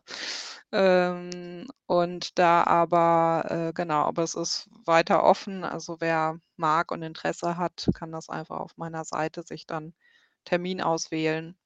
Ähm, 0.72 1.66
und 1.86 2.38
da 2.38 2.64
aber 2.64 3.68
äh, 3.70 3.72
genau, 3.74 4.04
aber 4.04 4.22
es 4.22 4.34
ist 4.34 4.68
weiter 4.86 5.22
offen. 5.24 5.64
Also, 5.64 6.00
wer 6.00 6.38
mag 6.56 6.90
und 6.92 7.02
Interesse 7.02 7.56
hat, 7.58 7.88
kann 7.94 8.12
das 8.12 8.28
einfach 8.28 8.58
auf 8.60 8.76
meiner 8.76 9.04
Seite 9.04 9.42
sich 9.42 9.66
dann 9.66 9.94
Termin 10.44 10.80
auswählen. 10.82 11.56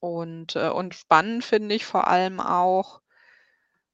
Und 0.00 0.56
äh, 0.56 0.70
und 0.70 0.94
spannend 0.94 1.44
finde 1.44 1.74
ich 1.74 1.84
vor 1.86 2.06
allem 2.08 2.40
auch, 2.40 3.00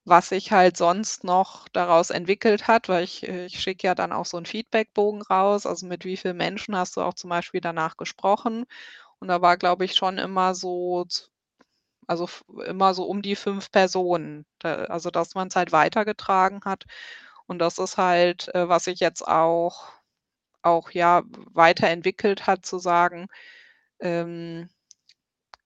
was 0.04 0.28
sich 0.30 0.52
halt 0.52 0.76
sonst 0.76 1.24
noch 1.24 1.68
daraus 1.68 2.10
entwickelt 2.10 2.68
hat, 2.68 2.88
weil 2.88 3.04
ich 3.04 3.26
äh, 3.28 3.46
ich 3.46 3.60
schicke 3.60 3.86
ja 3.88 3.94
dann 3.94 4.12
auch 4.12 4.26
so 4.26 4.36
'n 4.38 4.46
Feedbackbogen 4.46 5.22
raus, 5.22 5.66
also, 5.66 5.86
mit 5.86 6.04
wie 6.04 6.16
vielen 6.18 6.36
Menschen 6.38 6.76
hast 6.76 6.96
du 6.96 7.02
auch 7.02 7.14
zum 7.14 7.30
Beispiel 7.30 7.60
danach 7.62 7.96
gesprochen. 7.96 8.66
Und 9.20 9.28
da 9.28 9.42
war, 9.42 9.56
glaube 9.58 9.84
ich, 9.86 9.94
schon 9.96 10.18
immer 10.18 10.54
so 10.54 11.06
also 12.08 12.28
immer 12.66 12.94
so 12.94 13.04
um 13.06 13.22
die 13.22 13.36
fünf 13.36 13.70
Personen. 13.72 14.46
Da, 14.60 14.86
also 14.86 15.10
dass 15.10 15.34
man 15.36 15.48
es 15.48 15.56
halt 15.56 15.72
weitergetragen 15.72 16.62
hat. 16.66 16.84
Und 17.46 17.58
das 17.60 17.78
ist 17.78 17.98
halt, 17.98 18.54
äh, 18.54 18.68
was 18.68 18.84
sich 18.84 19.00
jetzt 19.00 19.26
auch, 19.28 19.86
auch 20.62 20.90
ja 20.92 21.22
weiterentwickelt 21.54 22.46
hat, 22.48 22.66
zu 22.66 22.78
sagen, 22.80 23.28
ähm, 24.00 24.68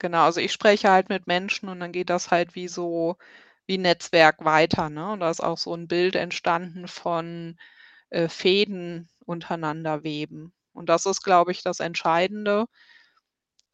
genau, 0.01 0.25
also 0.27 0.41
ich 0.43 0.53
spreche 0.53 0.91
halt 0.93 1.09
mit 1.11 1.27
Menschen 1.29 1.69
und 1.71 1.81
dann 1.81 1.93
geht 1.93 2.11
das 2.11 2.31
halt 2.33 2.55
wie 2.57 2.69
so, 2.69 3.17
wie 3.69 3.79
Netzwerk 3.79 4.45
weiter. 4.45 4.91
Ne? 4.91 5.13
Und 5.13 5.21
da 5.21 5.31
ist 5.31 5.43
auch 5.43 5.59
so 5.59 5.75
ein 5.75 5.87
Bild 5.87 6.17
entstanden 6.17 6.89
von 6.89 7.57
äh, 8.11 8.29
Fäden 8.29 9.09
untereinander 9.25 10.03
weben. 10.03 10.53
Und 10.73 10.89
das 10.89 11.07
ist, 11.07 11.23
glaube 11.23 11.53
ich, 11.53 11.63
das 11.63 11.79
Entscheidende. 11.79 12.67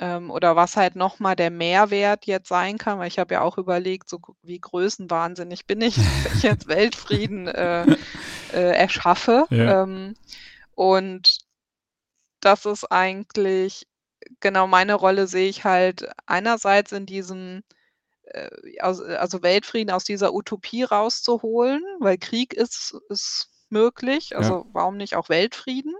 Ähm, 0.00 0.30
oder 0.32 0.56
was 0.56 0.76
halt 0.76 0.96
nochmal 0.96 1.36
der 1.36 1.50
Mehrwert 1.50 2.26
jetzt 2.26 2.48
sein 2.48 2.78
kann, 2.78 2.98
weil 2.98 3.06
ich 3.06 3.20
habe 3.20 3.34
ja 3.34 3.42
auch 3.42 3.58
überlegt, 3.58 4.08
so 4.08 4.18
wie 4.42 4.58
größenwahnsinnig 4.58 5.66
bin 5.66 5.80
ich, 5.80 5.96
wenn 6.24 6.36
ich 6.36 6.42
jetzt 6.42 6.66
Weltfrieden 6.66 7.46
äh, 7.48 7.86
äh, 8.52 8.76
erschaffe. 8.76 9.46
Ja. 9.50 9.84
Ähm, 9.84 10.14
und 10.74 11.38
das 12.40 12.66
ist 12.66 12.90
eigentlich, 12.90 13.86
genau 14.40 14.66
meine 14.66 14.94
Rolle 14.94 15.28
sehe 15.28 15.48
ich 15.48 15.64
halt 15.64 16.08
einerseits 16.26 16.90
in 16.90 17.06
diesem, 17.06 17.62
äh, 18.26 18.78
also 18.80 19.42
Weltfrieden 19.42 19.92
aus 19.92 20.04
dieser 20.04 20.34
Utopie 20.34 20.82
rauszuholen, 20.82 21.82
weil 22.00 22.18
Krieg 22.18 22.54
ist, 22.54 22.96
ist 23.08 23.50
möglich, 23.70 24.36
also 24.36 24.54
ja. 24.54 24.64
warum 24.72 24.96
nicht 24.96 25.16
auch 25.16 25.28
Weltfrieden? 25.28 25.94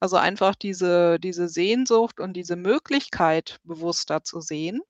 Also 0.00 0.16
einfach 0.16 0.56
diese, 0.56 1.20
diese 1.20 1.48
Sehnsucht 1.48 2.18
und 2.18 2.34
diese 2.34 2.56
Möglichkeit 2.56 3.60
bewusster 3.62 4.24
zu 4.24 4.40
sehen, 4.40 4.80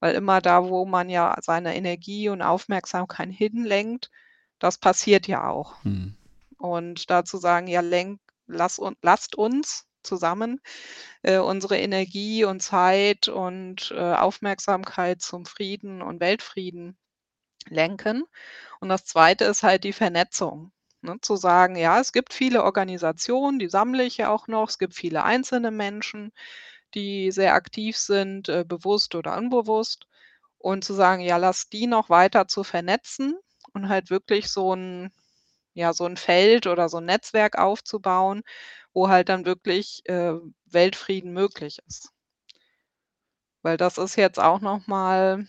weil 0.00 0.14
immer 0.14 0.40
da, 0.40 0.68
wo 0.68 0.86
man 0.86 1.10
ja 1.10 1.36
seine 1.42 1.76
Energie 1.76 2.30
und 2.30 2.42
Aufmerksamkeit 2.42 3.28
hinlenkt, 3.30 4.10
das 4.58 4.78
passiert 4.78 5.26
ja 5.26 5.48
auch. 5.48 5.82
Hm. 5.84 6.16
Und 6.56 7.10
dazu 7.10 7.36
sagen, 7.36 7.66
ja, 7.66 7.80
lenk, 7.80 8.20
lass, 8.46 8.80
lasst 9.02 9.36
uns 9.36 9.86
zusammen 10.04 10.60
äh, 11.22 11.38
unsere 11.38 11.78
Energie 11.78 12.44
und 12.44 12.60
Zeit 12.62 13.28
und 13.28 13.92
äh, 13.96 14.14
Aufmerksamkeit 14.14 15.22
zum 15.22 15.46
Frieden 15.46 16.02
und 16.02 16.20
Weltfrieden 16.20 16.96
lenken. 17.68 18.24
Und 18.80 18.88
das 18.88 19.04
Zweite 19.04 19.44
ist 19.44 19.62
halt 19.62 19.84
die 19.84 19.92
Vernetzung. 19.92 20.72
Ne, 21.02 21.18
zu 21.20 21.36
sagen, 21.36 21.76
ja, 21.76 22.00
es 22.00 22.12
gibt 22.12 22.32
viele 22.32 22.64
Organisationen, 22.64 23.58
die 23.58 23.68
sammle 23.68 24.04
ich 24.04 24.16
ja 24.18 24.30
auch 24.30 24.48
noch. 24.48 24.70
Es 24.70 24.78
gibt 24.78 24.94
viele 24.94 25.24
einzelne 25.24 25.70
Menschen, 25.70 26.32
die 26.94 27.30
sehr 27.30 27.54
aktiv 27.54 27.96
sind, 27.98 28.48
äh, 28.48 28.64
bewusst 28.66 29.14
oder 29.14 29.36
unbewusst. 29.36 30.06
Und 30.58 30.84
zu 30.84 30.94
sagen, 30.94 31.22
ja, 31.22 31.36
lass 31.36 31.68
die 31.68 31.86
noch 31.86 32.10
weiter 32.10 32.48
zu 32.48 32.64
vernetzen 32.64 33.36
und 33.74 33.88
halt 33.90 34.10
wirklich 34.10 34.50
so 34.50 34.74
ein, 34.74 35.12
ja, 35.74 35.92
so 35.92 36.06
ein 36.06 36.16
Feld 36.16 36.66
oder 36.66 36.88
so 36.88 36.98
ein 36.98 37.06
Netzwerk 37.06 37.58
aufzubauen, 37.58 38.42
wo 38.94 39.08
halt 39.08 39.28
dann 39.28 39.46
wirklich 39.46 40.02
äh, 40.08 40.34
Weltfrieden 40.66 41.32
möglich 41.34 41.78
ist. 41.86 42.10
Weil 43.62 43.76
das 43.76 43.98
ist 43.98 44.14
jetzt 44.16 44.38
auch 44.38 44.60
nochmal, 44.60 45.48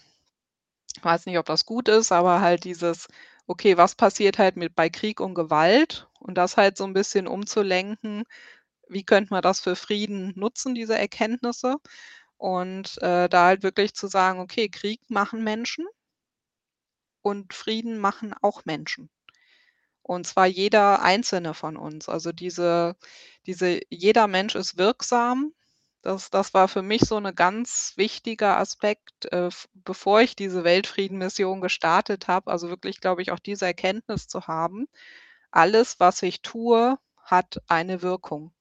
ich 0.97 1.03
weiß 1.03 1.25
nicht, 1.25 1.37
ob 1.37 1.45
das 1.45 1.65
gut 1.65 1.87
ist, 1.89 2.11
aber 2.11 2.41
halt 2.41 2.63
dieses 2.65 3.07
okay, 3.47 3.77
was 3.77 3.95
passiert 3.95 4.39
halt 4.39 4.55
mit 4.57 4.75
bei 4.75 4.89
Krieg 4.89 5.19
und 5.19 5.35
Gewalt 5.35 6.07
und 6.19 6.35
das 6.37 6.57
halt 6.57 6.77
so 6.77 6.83
ein 6.85 6.93
bisschen 6.93 7.27
umzulenken, 7.27 8.23
wie 8.89 9.03
könnte 9.05 9.33
man 9.33 9.41
das 9.43 9.59
für 9.61 9.75
Frieden 9.77 10.33
nutzen, 10.37 10.75
diese 10.75 10.97
Erkenntnisse? 10.99 11.77
Und, 12.37 12.97
äh, 13.03 13.29
da 13.29 13.45
halt 13.47 13.63
wirklich 13.63 13.95
zu 13.95 14.07
sagen: 14.07 14.39
„Okay, 14.41 14.69
Krieg 14.69 15.01
machen 15.09 15.43
Menschen 15.43 15.85
und 17.21 17.53
Frieden 17.53 17.97
machen 17.97 18.33
auch 18.41 18.63
Menschen.“ 18.63 19.09
Und 20.07 20.27
zwar 20.27 20.45
jeder 20.45 21.01
einzelne 21.01 21.55
von 21.55 21.77
uns. 21.77 22.09
Also 22.09 22.31
diese 22.31 22.95
diese 23.47 23.79
jeder 23.89 24.27
Mensch 24.27 24.53
ist 24.53 24.77
wirksam 24.77 25.51
das 26.03 26.29
das 26.29 26.53
war 26.53 26.67
für 26.67 26.83
mich 26.83 27.01
so 27.01 27.19
'ne 27.19 27.33
ganz 27.33 27.93
wichtiger 27.97 28.57
Aspekt, 28.59 29.25
äh, 29.31 29.49
bevor 29.73 30.21
ich 30.21 30.35
diese 30.35 30.63
Weltfriedenmission 30.63 31.59
gestartet 31.59 32.27
habe. 32.27 32.51
Also 32.51 32.69
wirklich, 32.69 33.01
glaube 33.01 33.23
ich, 33.23 33.31
auch 33.31 33.39
diese 33.39 33.65
Erkenntnis 33.65 34.27
zu 34.27 34.45
haben: 34.47 34.85
Alles, 35.51 35.99
was 35.99 36.21
ich 36.23 36.41
tue, 36.43 36.99
hat 37.23 37.61
eine 37.67 38.01
Wirkung. 38.03 38.51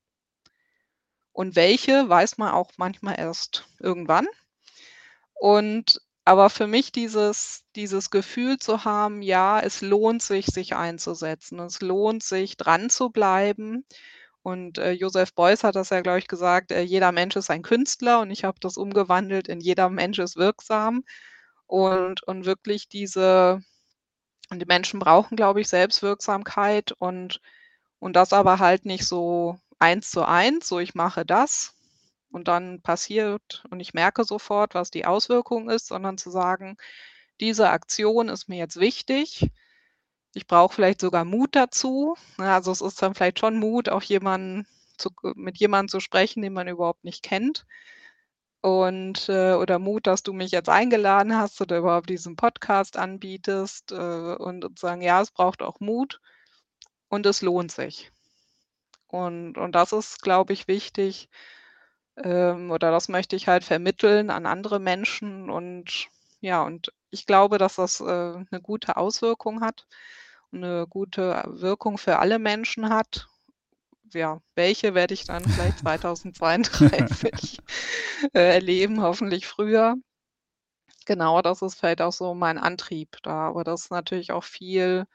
Und 1.37 1.57
welche, 1.57 2.09
weiß 2.09 2.39
man 2.39 2.53
auch 2.55 2.71
manchmal 2.77 3.19
erst 3.19 3.67
irgendwann. 3.81 4.29
Und 5.35 6.01
aber 6.25 6.51
für 6.51 6.67
mich 6.67 6.93
dieses 6.93 7.65
dieses 7.77 8.11
Gefühl 8.11 8.59
zu 8.59 8.85
haben, 8.85 9.23
ja, 9.23 9.61
es 9.61 9.81
lohnt 9.83 10.23
sich, 10.23 10.47
sich 10.47 10.75
einzusetzen. 10.77 11.59
Es 11.61 11.81
lohnt 11.83 12.23
sich, 12.23 12.57
dran 12.57 12.91
zu 12.91 13.11
bleiben. 13.11 13.85
Und, 14.43 14.79
äh, 14.79 14.93
Joseph 14.93 15.35
Beuys 15.35 15.65
hat 15.65 15.77
das 15.77 15.91
ja, 15.91 16.01
glaube 16.03 16.19
ich, 16.21 16.29
gesagt, 16.29 16.73
äh, 16.73 16.83
jeder 16.83 17.13
Mensch 17.13 17.37
ist 17.37 17.51
ein 17.51 17.63
Künstler 17.63 18.21
und 18.21 18.31
ich 18.31 18.45
habe 18.45 18.59
das 18.61 18.77
umgewandelt 18.77 19.49
in 19.49 19.61
jeder 19.61 19.91
Mensch 19.91 20.19
ist 20.19 20.37
wirksam. 20.37 21.05
Und 21.67 22.23
und 22.25 22.47
wirklich 22.47 22.89
diese 22.89 23.61
und 24.51 24.61
die 24.61 24.67
Menschen 24.67 25.01
brauchen, 25.01 25.37
glaube 25.37 25.61
ich, 25.61 25.69
Selbstwirksamkeit 25.69 26.93
und 26.99 27.41
und 28.01 28.17
das 28.17 28.33
aber 28.33 28.59
halt 28.61 28.87
nicht 28.87 29.07
so 29.07 29.59
eins 29.81 30.11
zu 30.11 30.25
eins, 30.27 30.69
so 30.69 30.79
ich 30.81 30.95
mache 30.95 31.25
das 31.27 31.75
und 32.35 32.49
dann 32.49 32.83
passiert 32.83 33.65
und 33.71 33.81
ich 33.81 33.95
merke 33.95 34.25
sofort, 34.25 34.75
was 34.75 34.91
die 34.93 35.07
Auswirkung 35.07 35.71
ist, 35.71 35.89
sondern 35.89 36.19
zu 36.19 36.31
sagen: 36.31 36.77
„Diese 37.41 37.71
Aktion 37.71 38.29
ist 38.31 38.49
mir 38.49 38.59
jetzt 38.59 38.81
wichtig 38.81 39.51
ich 40.35 40.47
brauche 40.47 40.75
vielleicht 40.75 41.01
sogar 41.01 41.25
Mut 41.25 41.57
dazu. 41.57 42.17
Also, 42.39 42.71
es 42.73 42.81
ist 42.81 43.03
dann 43.03 43.15
vielleicht 43.15 43.39
schon 43.41 43.59
Mut, 43.59 43.89
auch 43.89 44.03
jemanden 44.03 44.67
zu 44.99 45.11
mit 45.35 45.59
jemandem 45.59 45.89
zu 45.89 46.01
sprechen, 46.01 46.43
den 46.43 46.53
man 46.53 46.69
überhaupt 46.69 47.05
nicht 47.05 47.23
kennt. 47.23 47.67
Und, 48.63 49.29
äh 49.29 49.55
oder 49.55 49.79
Mut, 49.79 50.07
dass 50.07 50.23
du 50.23 50.33
mich 50.33 50.51
jetzt 50.53 50.69
eingeladen 50.71 51.37
hast 51.37 51.61
oder 51.61 51.79
überhaupt 51.79 52.09
diesen 52.11 52.37
Podcast 52.37 52.97
anbietest, 52.97 53.93
äh, 53.93 53.97
und 54.37 54.65
und 54.65 54.79
sagen: 54.79 55.03
„Ja, 55.03 55.21
es 55.23 55.31
braucht 55.31 55.63
auch 55.63 55.81
Mut 55.81 56.21
und 57.09 57.27
es 57.27 57.43
lohnt 57.43 57.73
sich.“ 57.73 58.13
Und 59.09 59.57
und 59.59 59.73
das 59.75 59.93
ist, 59.93 60.23
glaube 60.23 60.53
ich, 60.53 60.69
wichtig, 60.69 61.29
ähm, 62.17 62.71
oder 62.71 62.91
das 62.91 63.09
möchte 63.09 63.37
ich 63.37 63.49
halt 63.49 63.65
vermitteln 63.65 64.31
an 64.31 64.47
andere 64.47 64.79
Menschen 64.81 65.51
und 65.51 66.09
ja, 66.41 66.63
und 66.63 66.93
ich 67.11 67.27
glaube, 67.27 67.59
dass 67.59 67.77
das, 67.77 68.01
äh, 68.01 68.05
'ne 68.05 68.61
gute 68.63 68.97
Auswirkung 68.97 69.61
hat 69.63 69.87
eine 70.53 70.87
gute 70.89 71.43
Wirkung 71.49 71.99
für 71.99 72.19
alle 72.21 72.39
Menschen 72.39 72.89
hat. 72.91 73.29
Ja, 74.15 74.41
welche 74.57 74.95
werde 74.95 75.15
ich 75.15 75.25
dann 75.27 75.49
vielleicht 75.49 75.79
2032 75.81 77.63
äh, 78.35 78.55
erleben, 78.57 79.03
hoffentlich 79.03 79.47
früher. 79.47 79.97
Genau, 81.07 81.41
das 81.41 81.63
ist 81.63 81.77
vielleicht 81.77 82.03
auch 82.03 82.13
so 82.13 82.35
mein 82.35 82.59
Antrieb 82.59 83.17
da, 83.23 83.49
aber 83.49 83.65
das 83.65 83.85
ist 83.85 83.91
natürlich 83.91 84.33
auch 84.33 84.45
viel 84.45 85.07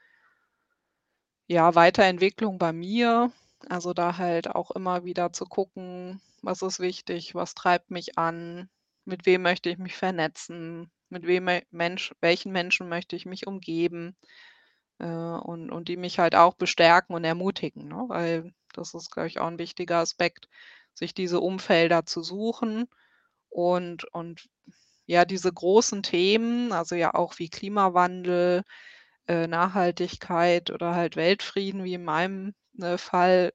ja, 1.48 1.74
Weiterentwicklung 1.74 2.58
bei 2.58 2.72
mir. 2.72 3.30
Also, 3.68 3.92
da 3.92 4.16
halt 4.18 4.48
auch 4.54 4.70
immer 4.70 5.04
wieder 5.04 5.32
zu 5.32 5.44
gucken, 5.44 6.20
was 6.42 6.62
ist 6.62 6.80
wichtig, 6.80 7.34
was 7.34 7.54
treibt 7.54 7.90
mich 7.90 8.18
an, 8.18 8.68
mit 9.04 9.26
wem 9.26 9.42
möchte 9.42 9.68
ich 9.70 9.78
mich 9.78 9.96
vernetzen, 9.96 10.90
mit 11.10 11.26
wem 11.26 11.48
Mensch 11.70 12.14
welchen 12.20 12.52
Menschen 12.52 12.88
möchte 12.88 13.16
ich 13.16 13.26
mich 13.26 13.46
umgeben 13.46 14.16
äh, 15.00 15.06
und 15.06 15.70
und 15.72 15.88
die 15.88 15.96
mich 15.98 16.18
halt 16.20 16.34
auch 16.36 16.54
bestärken 16.54 17.14
und 17.16 17.24
ermutigen, 17.24 17.88
ne? 17.88 18.04
Weil 18.08 18.52
das 18.74 18.94
ist, 18.94 19.10
glaube 19.12 19.28
ich, 19.28 19.40
auch 19.40 19.48
ein 19.48 19.58
wichtiger 19.58 19.98
Aspekt, 19.98 20.48
sich 20.94 21.14
diese 21.14 21.40
Umfelder 21.40 22.06
zu 22.06 22.22
suchen 22.22 22.86
und 23.50 24.04
und 24.14 24.48
ja, 25.06 25.24
diese 25.26 25.52
großen 25.52 26.02
Themen, 26.04 26.72
also 26.72 26.94
ja 26.96 27.14
auch 27.14 27.38
wie 27.38 27.50
Klimawandel, 27.50 28.64
äh, 29.28 29.46
Nachhaltigkeit 29.48 30.70
oder 30.70 30.94
halt 30.94 31.16
Weltfrieden 31.16 31.84
wie 31.84 31.94
in 31.94 32.04
meinem, 32.04 32.54
ne, 32.72 32.98
Fall, 32.98 33.52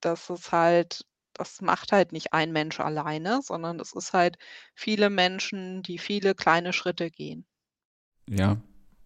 das 0.00 0.30
ist 0.30 0.52
halt 0.52 1.04
das 1.38 1.60
macht 1.60 1.92
halt 1.92 2.12
nicht 2.12 2.32
ein 2.32 2.52
Mensch 2.52 2.80
alleine, 2.80 3.40
sondern 3.42 3.78
das 3.78 3.92
ist 3.92 4.12
halt 4.12 4.38
viele 4.74 5.10
Menschen, 5.10 5.82
die 5.82 5.98
viele 5.98 6.34
kleine 6.34 6.72
Schritte 6.72 7.10
gehen. 7.10 7.44
Ja, 8.28 8.56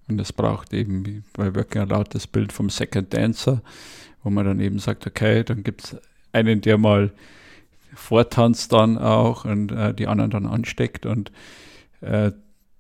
und 0.08 0.20
es 0.20 0.32
braucht 0.32 0.72
eben 0.72 1.24
bei 1.32 1.54
Working 1.54 1.90
Out 1.90 2.14
das 2.14 2.26
Bild 2.26 2.52
vom 2.52 2.70
Second 2.70 3.12
Dancer, 3.12 3.62
wo 4.22 4.30
man 4.30 4.46
dann 4.46 4.60
eben 4.60 4.78
sagt, 4.78 5.06
okay, 5.06 5.44
dann 5.44 5.62
gibt 5.62 5.84
es 5.84 5.96
einen, 6.32 6.60
der 6.60 6.78
mal 6.78 7.12
vortanzt 7.94 8.72
dann 8.72 8.98
auch 8.98 9.44
und 9.44 9.72
äh, 9.72 9.92
die 9.92 10.06
anderen 10.06 10.30
dann 10.30 10.46
ansteckt. 10.46 11.06
Und 11.06 11.32
äh, 12.00 12.32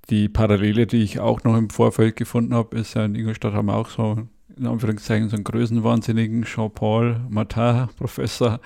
die 0.08 0.28
Parallele, 0.28 0.86
die 0.86 1.02
ich 1.02 1.20
auch 1.20 1.44
noch 1.44 1.56
im 1.56 1.70
Vorfeld 1.70 2.16
gefunden 2.16 2.54
habe, 2.54 2.78
ist 2.78 2.94
ja 2.94 3.04
in 3.04 3.14
Ingolstadt 3.14 3.52
haben 3.52 3.66
wir 3.66 3.76
auch 3.76 3.90
so, 3.90 4.28
in 4.60 4.66
Anführungszeichen, 4.66 5.30
so 5.30 5.36
einen 5.36 5.44
größenwahnsinnigen 5.44 6.44
Jean-Paul 6.44 7.20
Martin, 7.30 7.88
Professor, 7.96 8.60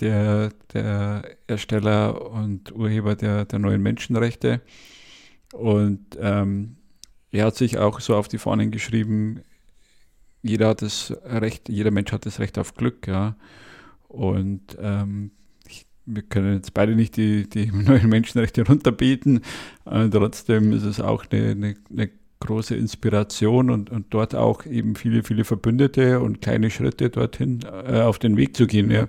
der, 0.00 0.50
der 0.72 1.36
Ersteller 1.46 2.32
und 2.32 2.74
Urheber 2.74 3.14
der, 3.14 3.44
der 3.44 3.60
neuen 3.60 3.80
Menschenrechte 3.80 4.60
Und 5.52 6.18
ähm, 6.20 6.76
er 7.30 7.46
hat 7.46 7.54
sich 7.54 7.78
auch 7.78 8.00
so 8.00 8.16
auf 8.16 8.26
die 8.26 8.38
Fahnen 8.38 8.72
geschrieben, 8.72 9.42
jeder 10.42 10.68
hat 10.68 10.82
das 10.82 11.14
Recht, 11.24 11.68
jeder 11.68 11.92
Mensch 11.92 12.10
hat 12.10 12.26
das 12.26 12.40
Recht 12.40 12.58
auf 12.58 12.74
Glück, 12.74 13.06
ja. 13.06 13.36
Und 14.08 14.76
ähm, 14.80 15.30
ich, 15.66 15.86
wir 16.06 16.22
können 16.22 16.54
jetzt 16.54 16.74
beide 16.74 16.96
nicht 16.96 17.16
die, 17.16 17.48
die 17.48 17.66
neuen 17.72 18.08
Menschenrechte 18.08 18.66
runterbeten, 18.66 19.42
äh, 19.86 20.08
trotzdem 20.08 20.72
ist 20.72 20.82
es 20.82 21.00
auch 21.00 21.24
eine, 21.30 21.52
eine, 21.52 21.74
eine 21.88 22.10
große 22.40 22.74
Inspiration 22.74 23.70
und, 23.70 23.90
und 23.90 24.06
dort 24.10 24.34
auch 24.34 24.66
eben 24.66 24.96
viele, 24.96 25.22
viele 25.22 25.44
Verbündete 25.44 26.20
und 26.20 26.40
kleine 26.40 26.70
Schritte 26.70 27.10
dorthin 27.10 27.60
äh, 27.62 28.00
auf 28.00 28.18
den 28.18 28.36
Weg 28.36 28.56
zu 28.56 28.66
gehen. 28.66 28.90
Ja. 28.90 29.08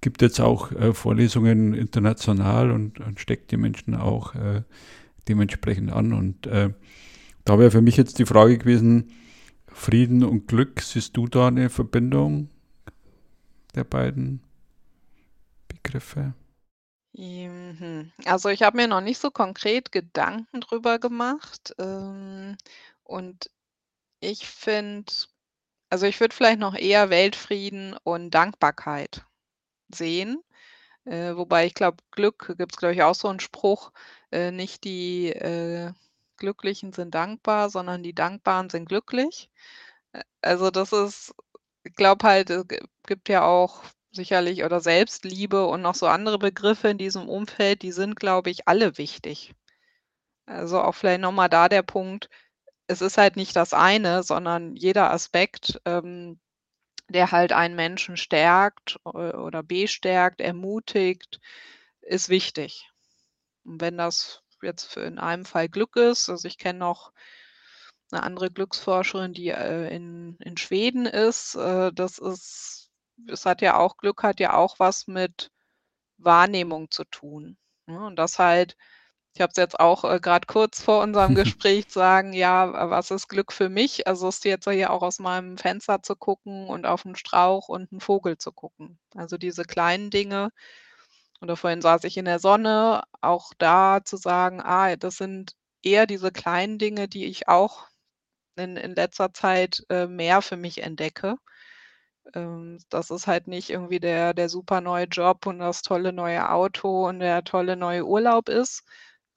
Gibt 0.00 0.22
jetzt 0.22 0.40
auch 0.40 0.72
äh, 0.72 0.94
Vorlesungen 0.94 1.74
international 1.74 2.70
und, 2.70 3.00
und, 3.00 3.20
steckt 3.20 3.50
die 3.50 3.56
Menschen 3.56 3.94
auch 3.94 4.34
äh, 4.34 4.62
dementsprechend 5.28 5.92
an. 5.92 6.12
Und 6.12 6.46
äh, 6.46 6.70
da 7.44 7.58
wäre 7.58 7.70
für 7.70 7.82
mich 7.82 7.96
jetzt 7.96 8.18
die 8.18 8.26
Frage 8.26 8.56
gewesen, 8.56 9.10
Frieden 9.66 10.24
und 10.24 10.46
Glück, 10.48 10.80
siehst 10.80 11.16
du 11.16 11.26
da 11.26 11.48
eine 11.48 11.70
Verbindung 11.70 12.48
der 13.74 13.84
beiden 13.84 14.40
Begriffe? 15.68 16.34
Mhm. 17.14 18.12
Also, 18.24 18.48
ich 18.50 18.62
habe 18.62 18.76
mir 18.76 18.86
noch 18.88 19.00
nicht 19.00 19.18
so 19.18 19.30
konkret 19.30 19.90
Gedanken 19.92 20.60
drüber 20.60 20.98
gemacht, 20.98 21.74
ähm, 21.78 22.56
und 23.02 23.50
ich 24.20 24.46
finde 24.48 25.12
also, 25.90 26.06
ich 26.06 26.20
würde 26.20 26.34
vielleicht 26.36 26.60
noch 26.60 26.74
eher 26.76 27.10
Weltfrieden 27.10 27.96
und 28.04 28.30
Dankbarkeit 28.32 29.24
sehen, 29.94 30.42
äh, 31.06 31.36
wobei 31.36 31.66
ich 31.66 31.74
glaube, 31.74 31.98
Glück 32.12 32.54
gibt's, 32.58 32.76
glaube 32.78 32.94
ich, 32.94 33.02
auch 33.04 33.14
so 33.16 33.28
'n 33.28 33.40
Spruch, 33.40 33.92
äh, 34.32 34.52
nicht 34.52 34.84
die, 34.84 35.28
äh, 35.30 35.92
Glücklichen 36.38 36.92
sind 36.94 37.14
dankbar, 37.14 37.70
sondern 37.70 38.02
die 38.04 38.14
Dankbaren 38.14 38.70
sind 38.70 38.88
glücklich. 38.88 39.50
Also, 40.42 40.70
das 40.70 40.92
ist 40.92 41.34
ich 41.84 41.94
glaube 41.96 42.26
halt, 42.28 42.50
es 42.50 42.64
gibt 43.06 43.28
ja 43.30 43.44
auch 43.44 43.82
sicherlich 44.12 44.64
oder 44.64 44.80
Selbstliebe 44.80 45.66
und 45.66 45.82
noch 45.82 45.94
so 45.94 46.06
andere 46.08 46.38
Begriffe 46.38 46.88
in 46.88 46.98
diesem 46.98 47.28
Umfeld, 47.28 47.82
die 47.82 47.92
sind, 47.92 48.16
glaube 48.16 48.50
ich, 48.50 48.68
alle 48.68 48.98
wichtig. 48.98 49.54
Also, 50.46 50.80
auch 50.82 50.94
vielleicht 50.94 51.20
noch 51.22 51.32
mal 51.32 51.48
da 51.48 51.68
der 51.70 51.82
Punkt, 51.82 52.28
es 52.88 53.02
ist 53.02 53.18
halt 53.18 53.36
nicht 53.36 53.56
das 53.56 53.74
eine, 53.74 54.22
sondern 54.24 54.76
jeder 54.76 55.12
Aspekt, 55.12 55.80
ähm, 55.86 56.40
der 57.10 57.32
halt 57.32 57.52
einen 57.52 57.76
Menschen 57.76 58.16
stärkt 58.18 58.98
oder 59.04 59.62
bestärkt, 59.64 60.40
ermutigt, 60.42 61.40
ist 62.02 62.28
wichtig. 62.30 62.88
Und 63.64 63.80
wenn 63.82 63.98
das 63.98 64.42
jetzt 64.62 64.96
in 64.98 65.18
einem 65.20 65.44
Fall 65.46 65.68
Glück 65.70 65.96
ist 65.96 66.28
also, 66.30 66.48
ich 66.48 66.58
kenne 66.58 66.78
noch 66.80 67.12
'ne 68.12 68.22
andere 68.22 68.50
Glücksforscherin, 68.50 69.32
die, 69.34 69.48
äh, 69.50 69.94
in 69.94 70.36
in 70.40 70.56
Schweden 70.56 71.06
ist, 71.06 71.54
äh, 71.54 71.92
das 71.92 72.18
ist 72.18 72.79
es 73.28 73.46
hat 73.46 73.62
ja 73.62 73.76
auch 73.78 73.96
Glück 73.98 74.22
hat 74.22 74.40
ja 74.40 74.54
auch 74.54 74.78
was 74.78 75.06
mit 75.06 75.50
Wahrnehmung 76.18 76.90
zu 76.90 77.04
tun, 77.04 77.58
ne? 77.86 78.04
Und 78.06 78.16
das 78.16 78.38
halt 78.38 78.76
ich 79.34 79.42
habe 79.42 79.50
es 79.52 79.56
jetzt 79.58 79.80
auch, 79.80 80.04
äh, 80.04 80.20
grad 80.20 80.48
kurz 80.48 80.82
vor 80.82 81.02
unserem 81.02 81.34
Gespräch 81.36 81.86
sagen: 81.90 82.32
„Ja, 82.34 82.90
was 82.90 83.10
ist 83.12 83.28
Glück 83.28 83.52
für 83.52 83.68
mich?“ 83.70 84.06
Also, 84.08 84.28
ist 84.28 84.44
jetzt 84.46 84.68
hier 84.70 84.92
auch 84.92 85.02
aus 85.02 85.20
meinem 85.20 85.58
Fenster 85.58 86.02
zu 86.02 86.16
gucken 86.16 86.68
und 86.68 86.86
auf 86.86 87.04
'n 87.06 87.16
Strauch 87.16 87.68
und 87.68 87.92
'n 87.92 88.00
Vogel 88.00 88.38
zu 88.38 88.52
gucken. 88.52 88.98
Also, 89.16 89.38
diese 89.38 89.64
kleinen 89.64 90.10
Dinge 90.10 90.50
oder 91.42 91.56
vorhin 91.56 91.82
saß 91.82 92.04
ich 92.04 92.16
in 92.16 92.24
der 92.26 92.38
Sonne, 92.38 93.02
auch 93.20 93.52
da 93.58 94.00
zu 94.04 94.16
sagen: 94.16 94.60
„Ah, 94.62 94.96
das 94.96 95.16
sind 95.16 95.52
eher 95.82 96.06
diese 96.06 96.30
kleinen 96.32 96.78
Dinge, 96.78 97.08
die 97.08 97.26
ich 97.26 97.48
auch 97.48 97.86
in 98.56 98.76
in 98.78 98.94
letzter 98.96 99.32
Zeit, 99.34 99.84
äh, 99.90 100.06
mehr 100.08 100.42
für 100.42 100.56
mich 100.58 100.82
entdecke.“ 100.82 101.36
Ähm, 102.34 102.78
dass 102.90 103.10
es 103.10 103.26
halt 103.26 103.46
nicht 103.48 103.70
irgendwie 103.70 104.00
der 104.00 104.34
der 104.34 104.48
super 104.48 104.80
neue 104.80 105.06
Job 105.06 105.46
und 105.46 105.58
das 105.58 105.82
tolle 105.82 106.12
neue 106.12 106.50
Auto 106.50 107.08
und 107.08 107.20
der 107.20 107.44
tolle 107.44 107.76
neue 107.76 108.06
Urlaub 108.06 108.48
ist. 108.48 108.84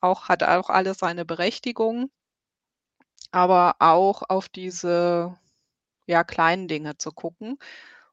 Auch 0.02 0.30
hat 0.30 0.43
auch 0.43 0.69
alles 0.69 1.00
seine 1.00 1.26
Berechtigung. 1.26 2.12
Aber 3.32 3.76
auch 3.80 4.22
auf 4.30 4.48
diese, 4.48 5.38
ja, 6.08 6.24
kleinen 6.24 6.67
Dinge 6.67 6.98
zu 6.98 7.12
gucken. 7.12 7.60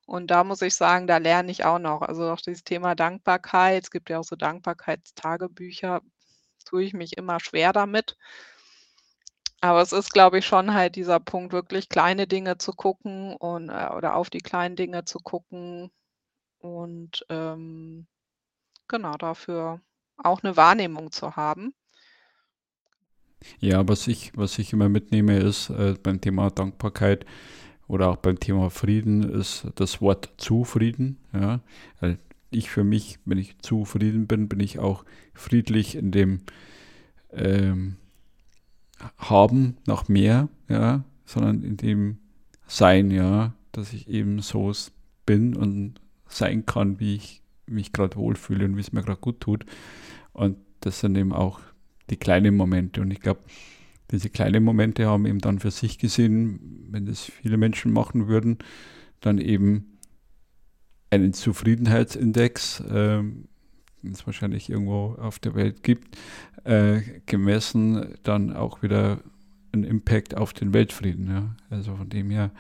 Und 0.07 0.29
da 0.31 0.45
muss 0.45 0.63
ich 0.63 0.75
sagen, 0.77 1.07
da 1.07 1.19
lerne 1.19 1.53
ich 1.53 1.65
auch 1.65 1.79
noch. 1.81 2.03
Also, 2.03 2.31
auch 2.33 2.41
dieses 2.41 2.65
Thema 2.65 2.95
Dankbarkeit. 2.97 3.85
Es 3.85 3.91
gibt 3.93 4.11
ja 4.11 4.21
auch 4.21 4.25
so 4.25 4.37
Dankbarkeitstagebücher, 4.37 6.03
tue 6.67 6.85
ich 6.85 6.95
mich 6.95 7.17
immer 7.19 7.41
schwer 7.41 7.73
damit. 7.73 8.17
Aber 9.63 9.83
es 9.83 9.93
ist, 9.93 10.13
glaube 10.15 10.39
ich, 10.39 10.47
schon 10.47 10.73
halt 10.73 10.97
dieser 10.97 11.21
Punkt, 11.21 11.53
wirklich 11.53 11.89
kleine 11.91 12.27
Dinge 12.27 12.57
zu 12.57 12.73
gucken 12.73 13.37
und 13.37 13.69
äh, 13.69 13.89
oder 13.95 14.17
auf 14.17 14.31
die 14.31 14.39
kleinen 14.41 14.75
Dinge 14.75 15.05
zu 15.05 15.19
gucken 15.19 15.91
und, 16.61 17.27
ähm, 17.31 18.07
genau, 18.89 19.17
dafür 19.17 19.81
auch 20.19 20.43
'ne 20.43 20.57
Wahrnehmung 20.57 21.13
zu 21.13 21.37
haben. 21.37 21.75
Ja, 23.59 23.87
was 23.89 24.07
ich 24.09 24.33
was 24.37 24.59
ich 24.59 24.73
immer 24.73 24.89
mitnehme, 24.89 25.39
ist, 25.39 25.71
äh, 25.71 25.95
beim 26.03 26.21
Thema 26.21 26.51
Dankbarkeit 26.51 27.27
oder 27.89 28.11
auch 28.11 28.17
beim 28.17 28.41
Thema 28.41 28.71
Frieden 28.71 29.23
ist 29.23 29.67
das 29.77 30.01
Wort 30.03 30.31
Zufrieden, 30.39 31.19
ja. 31.35 31.61
Ich 32.51 32.71
für 32.71 32.85
mich, 32.85 33.19
wenn 33.27 33.39
ich 33.39 33.59
zufrieden 33.61 34.27
bin, 34.29 34.49
bin 34.49 34.61
ich 34.61 34.79
auch 34.81 35.05
friedlich 35.35 35.97
in 35.97 36.13
dem, 36.13 36.41
ähm 37.33 37.97
haben 39.19 39.77
nach 39.87 40.09
mehr, 40.09 40.49
ja, 40.69 41.05
sondern 41.25 41.63
in 41.63 41.77
dem 41.77 42.19
Sein, 42.67 43.11
ja, 43.11 43.55
dass 43.73 43.93
ich 43.93 44.09
eben 44.09 44.41
so 44.41 44.73
bin 45.27 45.57
und 45.57 46.01
sein 46.27 46.67
kann, 46.67 47.01
wie 47.01 47.17
ich 47.17 47.43
mich 47.67 47.93
gerade 47.93 48.17
wohlfühle 48.17 48.65
und 48.65 48.77
wie 48.77 48.81
es 48.81 48.93
mir 48.93 49.03
gerade 49.03 49.21
gut 49.21 49.41
tut. 49.41 49.65
Und 50.33 50.57
das 50.81 51.01
sind 51.01 51.17
eben 51.17 51.33
auch 51.33 51.61
die 52.11 52.17
kleinen 52.17 52.57
Momente. 52.57 53.01
Und 53.01 53.11
ich 53.11 53.21
glaube, 53.21 53.41
diese 54.11 54.31
kleinen 54.31 54.65
Momente 54.65 55.07
haben 55.07 55.27
eben 55.27 55.39
dann 55.39 55.61
für 55.61 55.71
sich 55.71 55.99
gesehen, 55.99 56.89
wenn 56.91 57.07
das 57.07 57.25
viele 57.25 57.57
Menschen 57.57 57.93
machen 57.93 58.27
würden, 58.27 58.59
dann 59.21 59.39
eben 59.39 59.99
einen 61.11 61.33
Zufriedenheitsindex, 61.33 62.81
äh, 62.81 63.23
den 64.03 64.13
es 64.13 64.27
wahrscheinlich 64.27 64.71
irgendwo 64.71 65.17
auf 65.21 65.39
der 65.39 65.55
Welt 65.55 65.83
gibt, 65.83 66.17
äh, 66.65 67.01
gemessen 67.27 68.15
dann 68.23 68.55
auch 68.55 68.83
wieder 68.83 69.21
einen 69.73 69.85
Impact 69.85 70.37
auf 70.37 70.53
den 70.53 70.73
Weltfrieden. 70.73 71.29
Ja. 71.29 71.57
Also 71.71 71.97
von 71.97 72.09
dem 72.09 72.31
her 72.31 72.51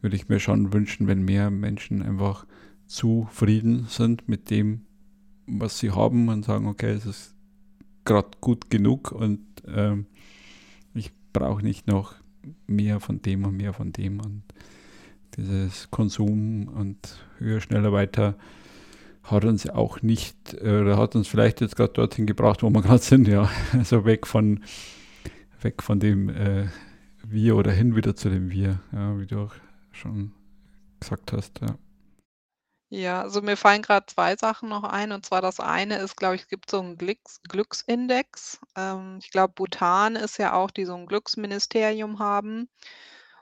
würde 0.00 0.16
ich 0.16 0.28
mir 0.28 0.40
schon 0.40 0.72
wünschen, 0.72 1.06
wenn 1.06 1.24
mehr 1.24 1.50
Menschen 1.50 2.02
einfach 2.02 2.46
zufrieden 2.86 3.86
sind 3.88 4.28
mit 4.28 4.50
dem, 4.50 4.82
was 5.46 5.78
sie 5.78 5.90
haben 5.90 6.28
und 6.28 6.44
sagen, 6.44 6.66
okay, 6.66 6.92
es 6.92 7.06
ist 7.06 7.34
gerade 8.04 8.28
gut 8.40 8.70
genug 8.70 9.12
und 9.12 9.40
ähm, 9.66 10.06
ich 10.94 11.10
brauche 11.32 11.64
nicht 11.64 11.86
noch 11.86 12.14
mehr 12.66 13.00
von 13.00 13.22
dem 13.22 13.44
und 13.44 13.56
mehr 13.56 13.72
von 13.72 13.92
dem 13.92 14.20
und 14.20 14.42
dieses 15.36 15.90
Konsum 15.90 16.68
und 16.68 17.24
höher, 17.38 17.60
schneller, 17.60 17.92
weiter 17.92 18.36
hat 19.24 19.44
uns 19.44 19.68
auch 19.68 20.02
nicht, 20.02 20.54
äh, 20.54 20.80
oder 20.80 20.96
hat 20.98 21.16
uns 21.16 21.28
vielleicht 21.28 21.60
jetzt 21.60 21.76
gerade 21.76 21.92
dorthin 21.92 22.26
gebracht, 22.26 22.62
wo 22.62 22.70
wir 22.70 22.82
gerade 22.82 23.02
sind, 23.02 23.28
ja. 23.28 23.50
Also 23.72 24.04
weg 24.04 24.26
von, 24.26 24.64
weg 25.60 25.82
von 25.82 26.00
dem 26.00 26.28
äh, 26.28 26.68
Wir 27.22 27.56
oder 27.56 27.72
hin 27.72 27.96
wieder 27.96 28.14
zu 28.14 28.28
dem 28.30 28.50
Wir, 28.50 28.80
ja, 28.92 29.18
wie 29.18 29.26
du 29.26 29.40
auch 29.40 29.54
schon 29.92 30.32
gesagt 31.00 31.32
hast, 31.32 31.60
ja. 31.60 31.76
Ja, 32.90 33.22
also 33.22 33.42
mir 33.42 33.56
fallen 33.56 33.82
gerade 33.82 34.06
zwei 34.06 34.36
Sachen 34.36 34.68
noch 34.68 34.84
ein. 34.84 35.10
Und 35.10 35.26
zwar 35.26 35.40
das 35.40 35.58
eine 35.58 35.96
ist, 35.98 36.16
glaube 36.16 36.36
ich, 36.36 36.42
es 36.42 36.48
gibt 36.48 36.70
so 36.70 36.80
einen 36.80 36.96
Glicks 36.96 37.40
Glücksindex. 37.48 38.60
Ähm, 38.76 39.18
ich 39.20 39.30
glaube, 39.30 39.54
Bhutan 39.54 40.14
ist 40.14 40.38
ja 40.38 40.52
auch, 40.52 40.70
die 40.70 40.84
so 40.84 40.94
ein 40.94 41.06
Glücksministerium 41.06 42.20
haben. 42.20 42.68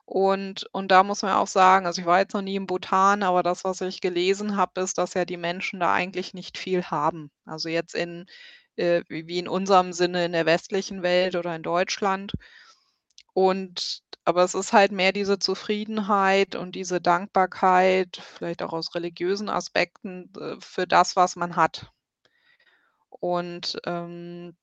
Und 0.09 0.67
und 0.73 0.89
da 0.91 1.03
muss 1.05 1.23
man 1.23 1.33
auch 1.35 1.47
sagen 1.47 1.87
also, 1.87 2.01
ich 2.01 2.07
war 2.07 2.19
jetzt 2.21 2.35
noch 2.35 2.43
nie 2.43 2.57
in 2.57 2.67
Bhutan, 2.67 3.23
aber 3.23 3.43
das, 3.43 3.65
was 3.65 3.81
ich 3.81 4.01
gelesen 4.01 4.57
habe, 4.57 4.81
ist, 4.81 4.99
dass 4.99 5.15
ja 5.15 5.25
die 5.25 5.37
Menschen 5.37 5.81
da 5.81 5.93
eigentlich 5.93 6.35
nicht 6.35 6.59
viel 6.59 6.85
haben. 6.85 7.31
Also, 7.47 7.69
jetzt 7.69 7.95
in 7.95 8.27
äh, 8.77 9.03
wie 9.09 9.27
wie 9.29 9.39
in 9.39 9.49
unserem 9.49 9.93
Sinne 9.93 10.25
in 10.25 10.33
der 10.33 10.47
westlichen 10.47 11.03
Welt 11.03 11.37
oder 11.37 11.55
in 11.57 11.63
Deutschland. 11.63 12.33
Und 13.37 14.03
aber 14.25 14.45
es 14.45 14.55
ist 14.55 14.73
halt 14.73 14.93
mehr 14.93 15.13
diese 15.13 15.39
Zufriedenheit 15.39 16.55
und 16.55 16.75
diese 16.77 17.01
Dankbarkeit, 17.01 18.19
vielleicht 18.37 18.63
auch 18.63 18.73
aus 18.73 18.95
religiösen 18.95 19.49
Aspekten, 19.49 20.33
äh, 20.39 20.57
für 20.61 20.87
das, 20.87 21.17
was 21.17 21.35
man 21.37 21.57
hat. 21.57 21.93
Und, 23.21 23.79
ähm 23.87 24.57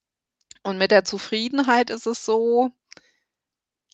und 0.63 0.78
mit 0.78 0.91
der 0.91 1.06
Zufriedenheit 1.06 1.89
ist 1.91 2.08
es 2.08 2.25
so 2.25 2.71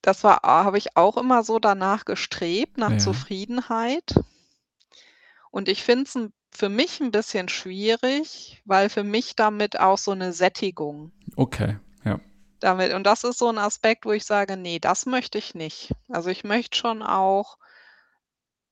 das 0.06 0.24
war 0.24 0.42
habe 0.44 0.78
ich 0.78 0.96
auch 0.98 1.18
immer 1.18 1.44
so 1.44 1.60
danach 1.60 2.06
gestrebt, 2.06 2.78
nach 2.78 2.96
Ja. 2.96 2.96
Zufriedenheit. 2.96 4.16
Und 5.54 5.70
ich 5.70 5.84
finde 5.84 6.04
es 6.06 6.16
'n 6.16 6.34
für 6.52 6.70
mich 6.70 7.00
'n 7.02 7.12
bisschen 7.12 7.50
schwierig, 7.50 8.62
weil 8.66 8.90
für 8.90 9.04
mich 9.04 9.36
damit 9.36 9.80
auch 9.80 9.98
so 9.98 10.14
'ne 10.14 10.34
Sättigung 10.34 11.12
Okay, 11.38 11.78
ja. 12.06 12.20
damit 12.62 12.94
und 12.94 13.04
das 13.04 13.24
ist 13.24 13.38
so 13.40 13.50
'n 13.50 13.58
Aspekt, 13.58 14.06
wo 14.06 14.12
ich 14.14 14.24
sage: 14.26 14.56
„Ne, 14.58 14.80
das 14.80 15.06
möchte 15.06 15.38
ich 15.38 15.56
nicht.“ 15.56 15.92
Also, 16.10 16.30
ich 16.30 16.44
möchte 16.44 16.78
schon 16.78 17.02
auch 17.04 17.58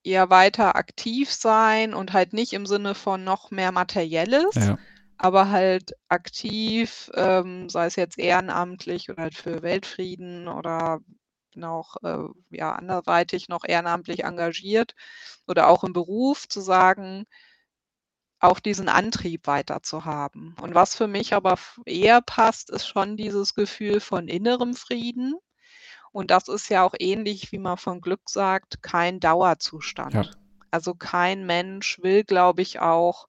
eher 0.06 0.30
weiter 0.30 0.76
aktiv 0.76 1.32
sein 1.32 1.94
und 1.94 2.12
halt 2.12 2.34
nicht 2.34 2.52
im 2.52 2.66
Sinne 2.66 2.94
von 2.94 3.24
noch 3.24 3.52
mehr 3.52 3.72
Materielles, 3.72 4.56
Ja. 4.56 4.84
aber 5.18 5.50
halt 5.50 5.94
aktiv, 6.10 7.10
ähm, 7.16 7.70
sei 7.70 7.86
es 7.86 7.96
jetzt 7.96 8.20
ehrenamtlich 8.20 9.10
oder 9.10 9.24
halt 9.24 9.36
für 9.36 9.62
Weltfrieden 9.62 10.50
oder 10.50 11.00
noch, 11.56 11.98
äh, 12.04 12.20
ja, 12.50 12.74
anderweitig 12.74 13.50
noch 13.50 13.64
ehrenamtlich 13.66 14.24
engagiert 14.24 14.96
oder 15.48 15.68
auch 15.70 15.84
im 15.84 15.94
Beruf 15.94 16.48
zu 16.48 16.62
sagen 16.62 17.26
auch 18.40 18.60
diesen 18.60 18.90
Antrieb 18.90 19.48
weiter 19.48 19.82
zu 19.84 20.04
haben. 20.06 20.56
Und 20.62 20.76
was 20.76 20.96
für 20.96 21.08
mich 21.08 21.34
aber 21.34 21.58
eher 21.86 22.22
passt, 22.22 22.70
ist 22.70 22.86
schon 22.86 23.16
dieses 23.16 23.54
Gefühl 23.56 24.02
von 24.02 24.28
innerem 24.28 24.74
Frieden. 24.74 25.36
Und 26.12 26.30
das 26.30 26.48
ist 26.48 26.70
ja 26.70 26.84
auch 26.84 26.94
ähnlich, 27.00 27.52
wie 27.52 27.58
man 27.60 27.78
von 27.78 28.02
Glück 28.02 28.30
sagt, 28.30 28.84
kein 28.84 29.16
Ja. 29.16 29.20
Dauerzustand. 29.32 30.38
Also, 30.72 30.94
kein 30.94 31.46
Mensch 31.46 32.00
will, 32.02 32.24
glaube 32.24 32.62
ich, 32.62 32.80
auch 32.80 33.28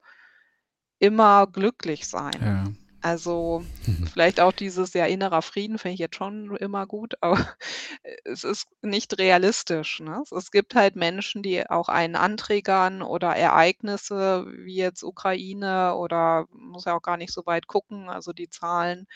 immer 0.99 1.47
glücklich 1.47 2.09
sein. 2.09 2.41
Ja. 2.43 2.65
Also, 3.05 3.63
vielleicht 4.11 4.41
auch 4.41 4.53
dieses 4.53 4.95
ja, 4.95 5.05
innerer 5.05 5.43
Frieden 5.43 5.79
finde 5.79 5.95
ich 5.95 6.01
jetzt 6.01 6.17
schon 6.17 6.57
immer 6.57 6.87
gut, 6.87 7.15
aber 7.21 7.37
es 8.25 8.45
ist 8.45 8.67
nicht 8.81 9.19
realistisch, 9.19 10.01
ne? 10.01 10.23
Es 10.35 10.51
gibt 10.51 10.75
halt 10.75 10.97
Menschen, 10.97 11.43
die 11.43 11.69
auch 11.69 11.91
einen 11.91 12.17
antriggern 12.17 13.03
oder 13.03 13.37
Ereignisse 13.37 14.47
wie 14.57 14.77
jetzt 14.77 15.03
Ukraine 15.03 15.97
oder 15.97 16.47
muss 16.51 16.87
ja 16.87 16.95
auch 16.97 17.03
gar 17.03 17.19
nicht 17.19 17.33
so 17.35 17.45
weit 17.45 17.67
gucken. 17.67 18.09
Also, 18.09 18.33
die 18.33 18.49
Zahlen 18.49 19.07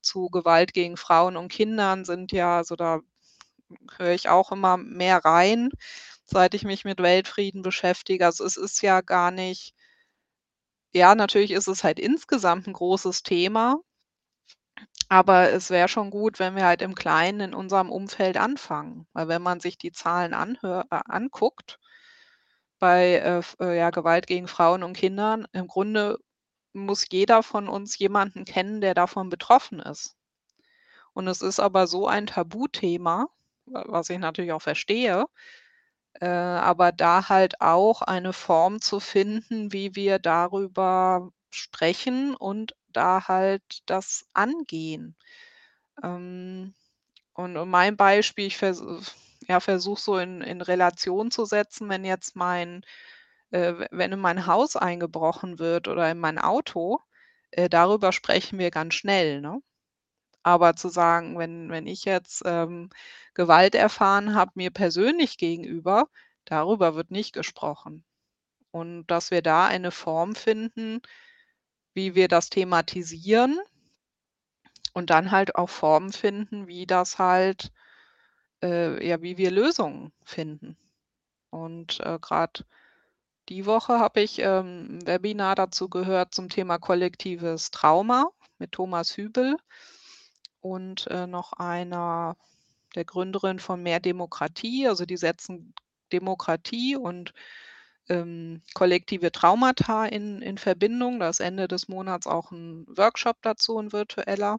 zu 0.00 0.30
Gewalt 0.30 0.72
gegen 0.72 0.96
Frauen 0.96 1.36
und 1.36 1.48
Kindern 1.52 2.06
sind 2.06 2.32
ja 2.32 2.56
also, 2.58 2.74
da 2.74 3.00
höre 3.98 4.12
ich 4.14 4.28
auch 4.28 4.52
immer 4.52 4.76
mehr 4.76 5.18
rein, 5.24 5.70
seit 6.24 6.54
ich 6.54 6.64
mich 6.64 6.84
mit 6.84 7.00
Weltfrieden 7.02 7.62
beschäftige. 7.62 8.26
Also, 8.26 8.44
es 8.44 8.56
ist 8.56 8.82
ja 8.82 9.00
gar 9.02 9.30
nicht 9.30 9.74
ja, 10.96 11.14
natürlich 11.14 11.52
ist 11.52 11.68
es 11.68 11.84
halt 11.84 11.98
insgesamt 12.00 12.66
'n 12.68 12.72
großes 12.72 13.22
Thema 13.22 13.80
aber 15.08 15.50
es 15.52 15.70
wäre 15.70 15.88
schon 15.88 16.10
gut, 16.10 16.38
wenn 16.38 16.54
wir 16.56 16.64
halt 16.64 16.80
im 16.82 16.94
Kleinen 16.94 17.40
in 17.40 17.54
unserem 17.54 17.90
Umfeld 17.90 18.36
anfangen. 18.36 19.06
Weil 19.12 19.26
wenn 19.28 19.42
man 19.42 19.58
sich 19.60 19.78
die 19.78 19.90
Zahlen 19.92 20.32
anhör 20.34 20.84
äh, 20.90 21.00
anguckt 21.06 21.78
bei, 22.82 23.14
äh, 23.16 23.42
äh, 23.64 23.78
ja, 23.78 23.90
Gewalt 23.90 24.26
gegen 24.26 24.48
Frauen 24.48 24.82
und 24.82 24.94
Kindern, 24.96 25.46
im 25.52 25.66
Grunde 25.66 26.18
muss 26.74 27.06
jeder 27.10 27.42
von 27.42 27.68
uns 27.68 27.98
jemanden 27.98 28.44
kennen, 28.44 28.80
der 28.82 28.94
davon 28.94 29.30
betroffen 29.30 29.80
ist. 29.80 30.14
Und 31.16 31.28
es 31.28 31.40
ist 31.40 31.60
aber 31.60 31.86
so 31.86 32.06
ein 32.06 32.26
Tabuthema, 32.26 33.28
wa 33.64 33.84
was 33.86 34.10
ich 34.10 34.18
natürlich 34.18 34.52
auch 34.52 34.60
verstehe, 34.60 35.24
äh, 36.20 36.26
aber 36.28 36.92
da 36.92 37.28
halt 37.28 37.60
auch 37.60 38.02
eine 38.02 38.32
Form 38.32 38.80
zu 38.80 39.00
finden, 39.00 39.72
wie 39.72 39.94
wir 39.96 40.18
darüber 40.18 41.30
sprechen 41.50 42.34
und 42.36 42.74
da 42.88 43.28
halt 43.28 43.62
das 43.86 44.26
angehen. 44.34 45.16
Ähm, 46.02 46.74
und 47.34 47.54
mein 47.70 47.96
Beispiel, 47.96 48.46
ich 48.46 48.56
vers 48.58 48.82
ja, 49.48 49.60
versuche 49.60 50.00
so 50.00 50.18
in 50.18 50.42
in 50.42 50.60
Relation 50.62 51.30
zu 51.30 51.44
setzen, 51.46 51.88
wenn 51.90 52.04
jetzt 52.04 52.36
mein 52.36 52.82
äh, 53.52 53.74
wenn 53.92 54.12
in 54.12 54.20
mein 54.20 54.46
Haus 54.46 54.76
eingebrochen 54.76 55.58
wird 55.60 55.88
oder 55.88 56.10
in 56.10 56.18
mein 56.20 56.38
Auto, 56.38 57.00
äh, 57.52 57.68
darüber 57.70 58.12
sprechen 58.12 58.58
wir 58.58 58.70
ganz 58.72 58.94
schnell, 58.94 59.40
ne? 59.42 59.60
Aber 60.46 60.76
zu 60.76 60.88
sagen, 60.90 61.36
wenn 61.38 61.70
wenn 61.70 61.88
ich 61.88 62.04
jetzt, 62.04 62.42
ähm, 62.46 62.88
Gewalt 63.34 63.74
erfahren 63.74 64.36
habe 64.36 64.52
mir 64.54 64.70
persönlich 64.70 65.38
gegenüber, 65.38 66.08
darüber 66.44 66.94
wird 66.94 67.10
nicht 67.10 67.32
gesprochen. 67.32 68.04
Und 68.72 69.06
dass 69.08 69.30
wir 69.32 69.42
da 69.42 69.66
eine 69.66 69.92
Form 69.92 70.34
finden, 70.36 71.02
wie 71.94 72.14
wir 72.16 72.28
das 72.28 72.50
thematisieren 72.50 73.58
und 74.94 75.10
dann 75.10 75.30
halt 75.30 75.56
auch 75.56 75.68
Formen 75.68 76.12
finden, 76.12 76.66
wie 76.68 76.86
das 76.86 77.18
halt 77.18 77.70
äh, 78.62 79.06
ja, 79.06 79.22
wie 79.22 79.38
wir 79.38 79.50
Lösungen 79.50 80.12
finden. 80.24 80.76
Und, 81.50 82.00
äh, 82.00 82.18
grad 82.20 82.66
die 83.50 83.66
Woche 83.66 83.98
habe 84.00 84.20
ich, 84.22 84.40
ähm, 84.40 85.00
'n 85.00 85.06
Webinar 85.06 85.54
dazu 85.56 85.88
gehört 85.90 86.34
zum 86.34 86.48
Thema 86.50 86.78
kollektives 86.78 87.70
Trauma 87.72 88.30
mit 88.58 88.72
Thomas 88.72 89.16
Hübel 89.16 89.56
und, 90.74 91.06
äh, 91.08 91.26
noch 91.26 91.52
einer 91.54 92.36
der 92.96 93.04
Gründerin 93.06 93.60
von 93.60 93.82
Mehr 93.82 94.00
Demokratie. 94.00 94.88
Also, 94.88 95.06
die 95.06 95.16
setzen 95.18 95.74
Demokratie 96.12 96.96
und, 96.96 97.32
ähm, 98.10 98.62
kollektive 98.74 99.32
Traumata 99.32 100.06
in 100.06 100.42
in 100.42 100.58
Verbindung. 100.58 101.20
Da 101.20 101.28
ist 101.30 101.40
Ende 101.40 101.68
des 101.68 101.88
Monats 101.88 102.26
auch 102.28 102.52
'n 102.52 102.86
Workshop 102.96 103.38
dazu, 103.42 103.78
'n 103.80 103.92
virtueller. 103.92 104.58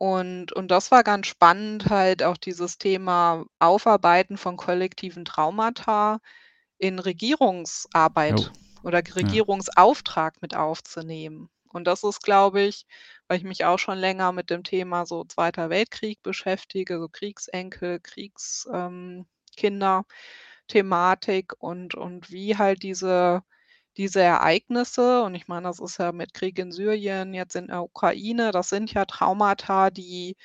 Und 0.00 0.52
und 0.52 0.68
das 0.70 0.92
war 0.92 1.02
ganz 1.02 1.26
spannend, 1.26 1.90
halt 1.90 2.22
auch 2.22 2.36
dieses 2.36 2.78
Thema 2.78 3.44
Aufarbeiten 3.58 4.36
von 4.38 4.56
kollektiven 4.56 5.24
Traumata 5.24 6.20
in. 6.78 6.98
Regierungsarbeit 7.00 8.52
oder 8.82 9.02
Ja. 9.20 9.38
Regierungsauftrag 9.38 10.40
mit 10.42 10.54
aufzunehmen. 10.56 11.50
Und 11.70 11.86
das 11.86 12.04
ist, 12.04 12.22
glaube 12.22 12.62
ich 12.62 12.86
weil 13.28 13.38
ich 13.38 13.44
mich 13.44 13.64
auch 13.64 13.78
schon 13.78 13.98
länger 13.98 14.32
mit 14.32 14.50
dem 14.50 14.64
Thema 14.64 15.06
so 15.06 15.24
Zweiter 15.24 15.70
Weltkrieg 15.70 16.22
beschäftige, 16.22 16.98
so 17.00 17.08
Kriegsenkel, 17.08 18.00
Kriegs 18.00 18.68
ähm, 18.72 19.26
Thematik 20.68 21.52
und 21.58 21.94
und 21.94 22.30
wie 22.30 22.56
halt 22.56 22.82
diese 22.82 23.42
diese 23.96 24.20
Ereignisse 24.20 25.22
und 25.22 25.34
ich 25.34 25.48
meine, 25.48 25.66
das 25.68 25.80
ist 25.80 25.98
ja 25.98 26.12
mit 26.12 26.34
Krieg 26.34 26.58
in 26.58 26.70
Syrien, 26.72 27.34
jetzt 27.34 27.56
in 27.56 27.66
der 27.68 27.82
Ukraine, 27.82 28.52
das 28.52 28.68
sind 28.68 28.92
ja 28.92 29.04
Traumata, 29.06 29.90
die 29.90 30.36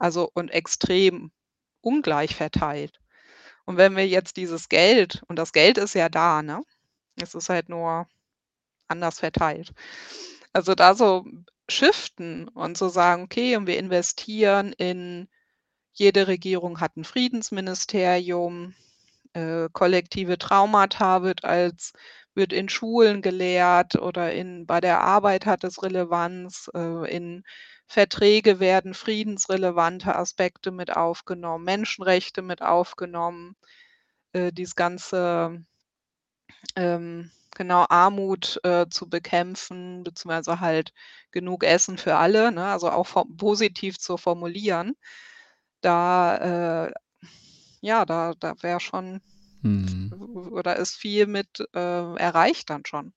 Also, 0.00 0.30
und 0.34 0.50
extrem 0.50 1.30
ungleich 1.80 2.34
verteilt. 2.34 3.00
Und 3.66 3.76
wenn 3.78 3.96
wir 3.96 4.08
jetzt 4.08 4.36
dieses 4.38 4.68
Geld 4.70 5.22
und 5.28 5.38
das 5.38 5.52
Geld 5.52 5.78
ist 5.78 5.94
ja 5.94 6.08
da, 6.10 6.42
ne? 6.42 6.62
Es 7.22 7.34
ist 7.34 7.48
halt 7.48 7.68
nur 7.68 8.06
anders 8.88 9.20
verteilt. 9.20 9.72
Also, 10.52 10.74
da 10.74 10.94
so 10.94 11.24
shiften 11.68 12.48
und 12.50 12.76
zu 12.78 12.88
sagen: 12.90 13.24
„Okay, 13.24 13.56
und 13.56 13.66
wir 13.66 13.78
investieren 13.78 14.72
in 14.74 15.28
jede 15.94 16.28
Regierung 16.28 16.80
hat 16.80 16.96
'n 16.96 17.04
Friedensministerium, 17.04 18.74
äh, 19.34 19.68
kollektive 19.72 20.38
Traumata 20.38 21.22
wird 21.24 21.44
als 21.44 21.92
wird 22.34 22.52
in 22.54 22.68
Schulen 22.70 23.22
gelehrt 23.22 23.96
oder 23.96 24.32
in 24.34 24.66
bei 24.66 24.80
der 24.80 25.00
Arbeit 25.02 25.46
hat 25.46 25.64
es 25.64 25.82
Relevanz, 25.84 26.70
äh, 26.74 27.10
in 27.14 27.44
Verträge 27.88 28.60
werden 28.60 28.94
friedensrelevante 28.94 30.16
Aspekte 30.16 30.70
mit 30.72 30.96
aufgenommen, 30.96 31.64
Menschenrechte 31.64 32.42
mit 32.42 32.62
aufgenommen, 32.62 33.56
äh, 34.34 34.52
dieses 34.52 34.76
ganze, 34.76 35.64
ähm, 36.76 37.30
genau, 37.56 37.86
Armut, 37.88 38.60
äh, 38.64 38.86
zu 38.90 39.08
bekämpfen, 39.08 40.04
beziehungsweise 40.04 40.60
halt 40.60 40.92
genug 41.32 41.64
Essen 41.64 41.98
für 41.98 42.16
alle, 42.16 42.52
ne, 42.52 42.66
also 42.66 42.90
auch 42.90 43.24
positiv 43.38 43.98
zu 43.98 44.16
formulieren. 44.16 44.94
Da, 45.82 46.86
äh 46.88 46.92
ja, 47.82 48.04
da 48.06 48.34
da 48.40 48.54
wäre 48.62 48.80
schon 48.80 49.22
Mhm. 49.62 50.14
oder 50.52 50.76
ist 50.76 50.96
viel 50.96 51.26
mit, 51.26 51.60
äh, 51.74 52.16
erreicht 52.16 52.70
dann 52.70 52.84
schon. 52.86 53.12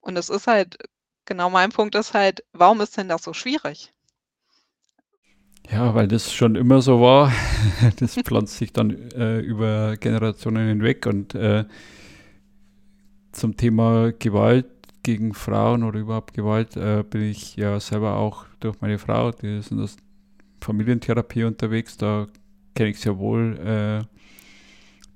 Und 0.00 0.16
es 0.16 0.30
ist 0.30 0.46
halt 0.46 0.78
genau 1.26 1.50
mein 1.50 1.70
Punkt 1.70 1.96
ist 1.96 2.14
halt, 2.14 2.42
warum 2.52 2.80
ist 2.80 2.96
denn 2.96 3.08
das 3.10 3.22
so 3.22 3.34
schwierig? 3.34 3.92
Ja, 5.70 5.94
weil 5.94 6.06
das 6.06 6.32
schon 6.32 6.54
immer 6.54 6.80
so 6.80 7.00
war. 7.00 7.32
Das 7.98 8.14
pflanzt 8.14 8.56
sich 8.58 8.72
dann 8.72 8.90
äh, 9.12 9.40
über 9.40 9.96
Generationen 9.96 10.68
hinweg 10.68 11.06
und 11.06 11.34
äh, 11.34 11.64
zum 13.32 13.56
Thema 13.56 14.12
Gewalt 14.18 14.66
gegen 15.02 15.34
Frauen 15.34 15.82
oder 15.82 16.00
überhaupt 16.00 16.34
Gewalt 16.34 16.76
äh, 16.76 17.04
bin 17.08 17.22
ich 17.22 17.56
ja 17.56 17.78
selber 17.80 18.16
auch 18.16 18.46
durch 18.60 18.80
meine 18.80 18.98
Frau, 18.98 19.30
die 19.30 19.58
ist 19.58 19.70
in 19.70 19.78
der 19.78 19.88
Familientherapie 20.60 21.44
unterwegs, 21.44 21.96
da 21.96 22.26
kenne 22.74 22.90
ich 22.90 23.00
sehr 23.00 23.18
wohl 23.18 23.58
äh, 23.58 24.04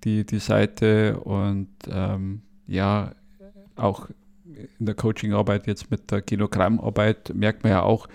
die, 0.05 0.25
die 0.25 0.39
Seite 0.39 1.19
und 1.21 1.69
ähm, 1.89 2.43
ja, 2.67 3.13
auch 3.77 4.09
in 4.79 4.87
der 4.87 4.95
Coachingarbeit 4.95 5.67
jetzt 5.67 5.91
mit 5.91 6.11
der 6.11 6.23
Genogrammarbeit 6.23 7.33
merkt 7.35 7.65
man 7.65 7.73
ja 7.73 7.83
auch, 7.83 8.07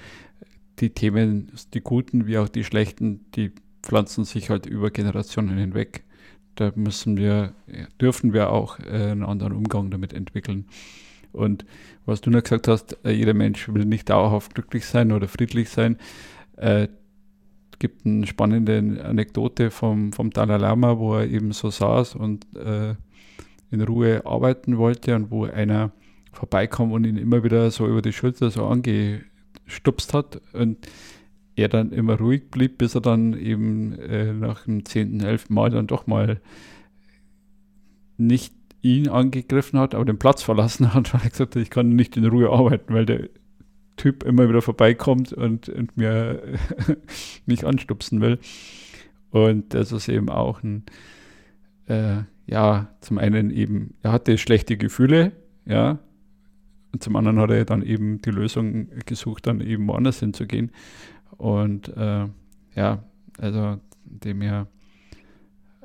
die 0.79 0.89
Themen, 0.91 1.51
die 1.73 1.81
guten 1.81 2.27
wie 2.27 2.37
auch 2.37 2.49
die 2.49 2.63
schlechten, 2.63 3.25
die 3.35 3.51
pflanzen 3.81 4.25
sich 4.25 4.49
halt 4.49 4.65
über 4.65 4.91
Generationen 4.91 5.57
hinweg. 5.57 6.03
Da 6.55 6.71
müssen 6.75 7.17
wir, 7.17 7.53
dürfen 8.01 8.33
wir 8.33 8.49
auch 8.49 8.79
äh, 8.79 9.11
einen 9.11 9.23
anderen 9.23 9.53
Umgang 9.53 9.91
damit 9.91 10.13
entwickeln. 10.13 10.65
Und 11.31 11.65
was 12.05 12.21
du 12.21 12.29
noch 12.29 12.43
gesagt 12.43 12.67
hast, 12.67 12.97
äh, 13.03 13.11
jeder 13.11 13.33
Mensch 13.33 13.67
will 13.73 13.85
nicht 13.85 14.09
dauerhaft 14.09 14.55
glücklich 14.55 14.85
sein 14.85 15.11
oder 15.11 15.27
friedlich 15.27 15.69
sein. 15.69 15.97
Äh, 16.55 16.87
gibt 17.79 18.05
eine 18.05 18.25
spannende 18.25 19.03
Anekdote 19.03 19.69
vom, 19.69 20.13
vom 20.13 20.29
Dalai 20.29 20.57
Lama, 20.57 20.97
wo 20.97 21.15
er 21.15 21.27
eben 21.27 21.51
so 21.51 21.69
saß 21.69 22.15
und 22.15 22.45
äh, 22.55 22.95
in 23.69 23.81
Ruhe 23.81 24.25
arbeiten 24.25 24.77
wollte 24.77 25.15
und 25.15 25.29
wo 25.29 25.45
einer 25.45 25.91
vorbeikam 26.31 26.91
und 26.91 27.05
ihn 27.05 27.17
immer 27.17 27.43
wieder 27.43 27.69
so 27.71 27.87
über 27.87 28.01
die 28.01 28.13
Schulter 28.13 28.49
so 28.49 28.65
angestupst 29.65 30.13
hat 30.13 30.41
und 30.53 30.77
er 31.55 31.69
dann 31.69 31.91
immer 31.91 32.17
ruhig 32.17 32.49
blieb, 32.51 32.77
bis 32.77 32.95
er 32.95 33.01
dann 33.01 33.33
eben 33.37 33.93
äh, 33.99 34.33
nach 34.33 34.65
dem 34.65 34.85
zehnten, 34.85 35.21
elften 35.21 35.53
Mal 35.53 35.69
dann 35.69 35.87
doch 35.87 36.05
mal 36.05 36.41
nicht 38.17 38.53
ihn 38.81 39.09
angegriffen 39.09 39.79
hat, 39.79 39.95
aber 39.95 40.05
den 40.05 40.19
Platz 40.19 40.43
verlassen 40.43 40.93
hat, 40.93 41.13
weil 41.13 41.21
er 41.23 41.29
gesagt 41.29 41.55
hat, 41.55 41.61
ich 41.61 41.69
kann 41.69 41.89
nicht 41.89 42.17
in 42.17 42.25
Ruhe 42.25 42.49
arbeiten, 42.49 42.93
weil 42.93 43.05
der 43.05 43.29
Typ 43.97 44.23
immer 44.23 44.49
wieder 44.49 44.61
vorbeikommt 44.61 45.31
und, 45.31 45.69
und 45.69 45.95
mir 45.95 46.41
mich 47.45 47.65
anstupsen 47.65 48.19
will. 48.21 48.39
Und 49.31 49.73
das 49.73 49.91
ist 49.91 50.09
eben 50.09 50.29
auch 50.29 50.61
ein, 50.61 50.83
äh, 51.87 52.23
ja, 52.45 52.93
zum 52.99 53.17
einen 53.17 53.51
eben, 53.51 53.95
er 54.01 54.11
hatte 54.11 54.37
schlechte 54.37 54.77
Gefühle, 54.77 55.31
ja, 55.65 55.99
und 56.95 57.03
zum 57.03 57.17
anderen 57.17 57.39
hat 57.39 57.51
er 57.51 57.65
dann 57.65 57.81
eben 57.83 58.21
die 58.21 58.31
Lösung 58.31 58.87
gesucht, 59.05 59.47
dann 59.47 59.59
eben 59.59 59.85
woanders 59.85 60.21
hinzugehen. 60.21 60.71
Und 61.35 61.89
äh, 61.89 62.29
ja, 62.73 63.03
also 63.37 63.81
dem 64.05 64.39
her 64.39 64.67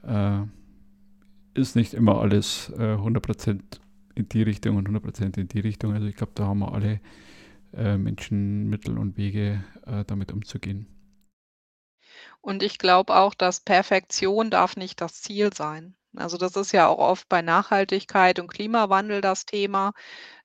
äh, 0.05 0.43
ist 1.55 1.75
nicht 1.75 1.95
immer 1.95 2.21
alles 2.21 2.73
äh, 2.79 2.95
100% 2.95 3.61
in 4.15 4.29
die 4.29 4.43
Richtung 4.43 4.77
und 4.77 4.89
100% 4.89 5.37
in 5.37 5.49
die 5.49 5.59
Richtung. 5.59 5.95
Also 5.95 6.07
ich 6.07 6.15
glaube, 6.15 6.31
da 6.37 6.47
haben 6.47 6.61
wir 6.61 6.73
alle 6.73 7.01
äh, 7.75 7.99
Menschen 7.99 8.69
Mittel 8.69 8.97
und 8.97 9.17
Wege, 9.17 9.65
äh, 9.87 10.05
damit 10.05 10.31
umzugehen. 10.31 10.87
Und 12.41 12.63
ich 12.63 12.79
glaube 12.79 13.17
auch, 13.17 13.35
dass 13.35 13.59
Perfektion 13.59 14.51
darf 14.51 14.77
nicht 14.77 15.01
das 15.01 15.21
Ziel 15.23 15.53
sein. 15.53 15.97
Also 16.17 16.37
das 16.39 16.57
ist 16.57 16.73
ja 16.73 16.89
auch 16.89 16.99
oft 16.99 17.29
bei 17.29 17.41
Nachhaltigkeit 17.41 18.41
und 18.41 18.49
Klimawandel 18.49 19.21
das 19.21 19.47
Thema, 19.47 19.93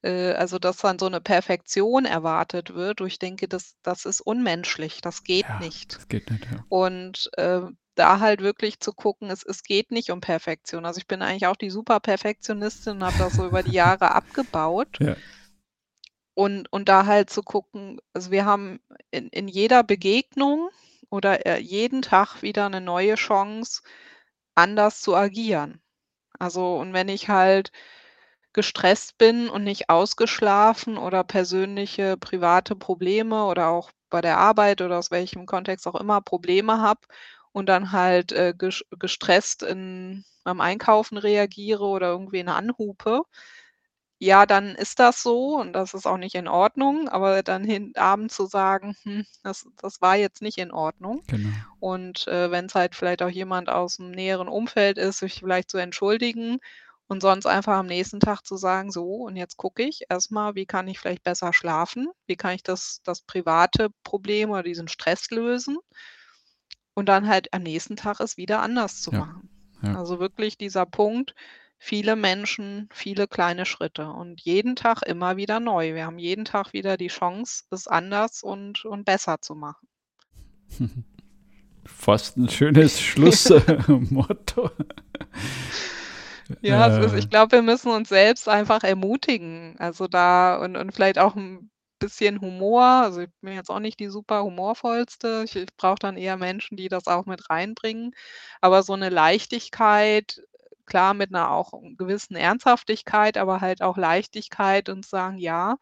äh, 0.04 0.34
also 0.34 0.60
dass 0.60 0.78
dann 0.80 1.00
so 1.00 1.06
eine 1.08 1.22
Perfektion 1.22 2.06
erwartet 2.06 2.76
wird. 2.76 3.02
Und 3.02 3.08
ich 3.08 3.20
denke, 3.20 3.48
das 3.48 3.76
das 3.84 4.06
ist 4.06 4.22
unmenschlich, 4.22 5.02
das 5.02 5.24
geht 5.24 5.48
Ja, 5.48 5.60
nicht. 5.60 6.00
das 6.00 6.08
geht 6.08 6.30
nicht, 6.30 6.48
ja. 6.52 6.66
Und, 6.70 7.32
äh, 7.38 7.62
da 7.96 8.20
halt 8.22 8.42
wirklich 8.42 8.80
zu 8.82 8.94
gucken, 8.94 9.30
es 9.32 9.44
es 9.44 9.64
geht 9.64 9.92
nicht 9.92 10.12
um 10.12 10.22
Perfektion. 10.22 10.86
Also, 10.86 11.00
ich 11.00 11.08
bin 11.08 11.22
eigentlich 11.24 11.48
auch 11.48 11.56
die 11.58 11.70
Super-Perfektionistin 11.72 12.98
und 12.98 13.04
habe 13.06 13.18
das 13.18 13.36
so 13.36 13.46
über 13.48 13.64
die 13.64 13.74
Jahre 13.74 14.12
abgebaut. 14.14 15.00
Ja. 15.00 15.18
Und 16.38 16.68
und 16.74 16.90
da 16.90 17.06
halt 17.06 17.30
zu 17.30 17.44
gucken 17.44 18.00
also, 18.14 18.30
wir 18.30 18.46
haben 18.46 18.80
in 19.10 19.30
in 19.30 19.48
jeder 19.48 19.84
Begegnung 19.84 20.70
oder, 21.10 21.46
äh, 21.46 21.60
jeden 21.62 22.02
Tag 22.02 22.42
wieder 22.42 22.68
'ne 22.70 22.82
neue 22.82 23.16
Chance, 23.16 23.82
anders 24.56 25.02
zu 25.02 25.16
agieren. 25.16 25.82
Also, 26.40 26.78
und 26.78 26.94
wenn 26.94 27.10
ich 27.10 27.30
halt 27.30 27.72
gestresst 28.54 29.18
bin 29.18 29.50
und 29.50 29.64
nicht 29.64 29.90
ausgeschlafen 29.90 30.98
oder 30.98 31.24
persönliche, 31.24 32.18
private 32.18 32.76
Probleme 32.76 33.46
oder 33.46 33.68
auch 33.70 33.92
bei 34.10 34.22
der 34.22 34.38
Arbeit 34.40 34.82
oder 34.82 34.98
aus 35.00 35.12
welchem 35.12 35.46
Kontext 35.46 35.88
auch 35.88 35.96
immer 36.00 36.22
Probleme 36.22 36.80
habe 36.82 37.02
und 37.52 37.68
dann 37.70 37.92
halt, 37.92 38.32
äh, 38.32 38.54
ges 38.58 38.84
gestresst 39.00 39.64
in 39.64 40.24
beim 40.44 40.62
Einkaufen 40.62 41.18
reagiere 41.18 41.84
oder 41.86 42.08
irgendwen 42.10 42.50
anhupe, 42.50 43.22
ja, 44.20 44.46
dann 44.46 44.76
ist 44.76 45.00
das 45.00 45.22
so 45.24 45.58
und 45.58 45.74
das 45.74 45.94
ist 45.94 46.06
auch 46.08 46.18
nicht 46.18 46.36
in 46.36 46.48
Ordnung, 46.48 47.10
aber 47.10 47.44
dann 47.44 47.64
hin 47.66 47.94
abends 47.96 48.36
zu 48.36 48.46
sagen: 48.48 48.96
„Hm, 49.04 49.26
das 49.44 49.68
das 49.78 50.02
war 50.02 50.16
jetzt 50.18 50.42
nicht 50.42 50.58
in 50.58 50.72
Ordnung.“ 50.72 51.24
Genau. 51.28 51.66
Und, 51.80 52.28
äh, 52.28 52.52
wenn's 52.52 52.76
halt 52.76 52.96
vielleicht 52.96 53.22
auch 53.24 53.30
jemand 53.30 53.70
aus'm 53.70 54.10
näheren 54.12 54.48
Umfeld 54.50 54.98
ist, 54.98 55.20
sich 55.20 55.36
vielleicht 55.42 55.70
zu 55.70 55.78
entschuldigen 55.78 56.60
und 57.08 57.22
sonst 57.22 57.46
einfach 57.46 57.78
am 57.78 57.88
nächsten 57.88 58.20
Tag 58.22 58.44
zu 58.46 58.58
sagen: 58.58 58.92
„So, 58.92 59.06
und 59.26 59.36
jetzt 59.38 59.58
gucke 59.58 59.84
ich 59.84 60.04
erst 60.10 60.32
mal, 60.32 60.56
wie 60.56 60.66
kann 60.66 60.88
ich 60.88 61.00
vielleicht 61.00 61.24
besser 61.24 61.54
schlafen? 61.54 62.10
Wie 62.28 62.36
kann 62.38 62.56
ich 62.56 62.64
das 62.64 63.02
das 63.04 63.22
private 63.22 63.90
Problem 64.04 64.52
oder 64.52 64.64
diesen 64.64 64.88
Stress 64.88 65.30
lösen?“ 65.32 65.78
Und 66.98 67.08
dann 67.10 67.28
halt 67.28 67.54
am 67.54 67.62
nächsten 67.64 67.96
Tag 67.98 68.20
es 68.22 68.38
wieder 68.38 68.62
anders 68.62 69.02
zu 69.02 69.12
Ja, 69.12 69.20
machen. 69.20 69.50
ja. 69.82 69.98
Also, 69.98 70.20
wirklich 70.20 70.58
dieser 70.58 70.86
Punkt, 70.86 71.36
viele 71.80 72.16
Menschen, 72.16 72.90
viele 72.94 73.28
kleine 73.28 73.66
Schritte 73.66 74.10
und 74.12 74.42
jeden 74.42 74.76
Tag 74.76 75.02
immer 75.04 75.38
wieder 75.38 75.60
neu. 75.60 75.94
Wir 75.96 76.06
haben 76.06 76.20
jeden 76.20 76.46
Tag 76.46 76.74
wieder 76.74 76.98
die 76.98 77.08
Chance, 77.08 77.64
es 77.72 77.88
anders 77.88 78.44
und 78.44 78.86
und 78.86 79.06
besser 79.06 79.42
zu 79.42 79.56
machen. 79.56 79.88
Fast 81.86 82.38
'n 82.38 82.50
schönes 82.50 83.00
Schluss 83.02 83.50
äh, 83.50 83.62
Motto. 83.88 84.72
Ja, 86.64 86.88
es 86.88 86.98
ist 86.98 87.14
Äh, 87.14 87.20
ich 87.20 87.30
glaube, 87.30 87.52
wir 87.54 87.62
müssen 87.62 87.92
uns 87.92 88.10
selbst 88.10 88.48
einfach 88.50 88.84
ermutigen. 88.84 89.76
Also, 89.80 90.08
da 90.08 90.58
und 90.58 90.76
und 90.78 90.94
vielleicht 90.94 91.20
auch 91.20 91.36
'n 91.36 91.70
bisschen 92.00 92.42
Humor. 92.42 92.84
Also, 92.84 93.22
ich 93.22 93.30
bin 93.42 93.54
jetzt 93.54 93.70
auch 93.70 93.80
nicht 93.80 94.00
die 94.00 94.08
super 94.08 94.44
humorvollste. 94.44 95.44
Ich 95.46 95.56
ich 95.56 95.76
brauche 95.78 96.00
dann 96.00 96.18
eher 96.18 96.38
Menschen, 96.38 96.78
die 96.78 96.90
das 96.90 97.08
auch 97.08 97.26
mit 97.26 97.50
reinbringen. 97.50 98.12
Aber 98.62 98.84
so 98.84 98.96
'ne 98.96 99.10
Leichtigkeit, 99.10 100.42
klar 100.86 101.14
mit 101.14 101.32
'ner 101.32 101.52
auch 101.52 101.74
gewissen 101.98 102.36
Ernsthaftigkeit, 102.36 103.38
aber 103.38 103.62
halt 103.62 103.82
auch 103.82 103.98
Leichtigkeit 103.98 104.90
und 104.90 105.06
sagen: 105.06 105.38
„Ja, 105.40 105.78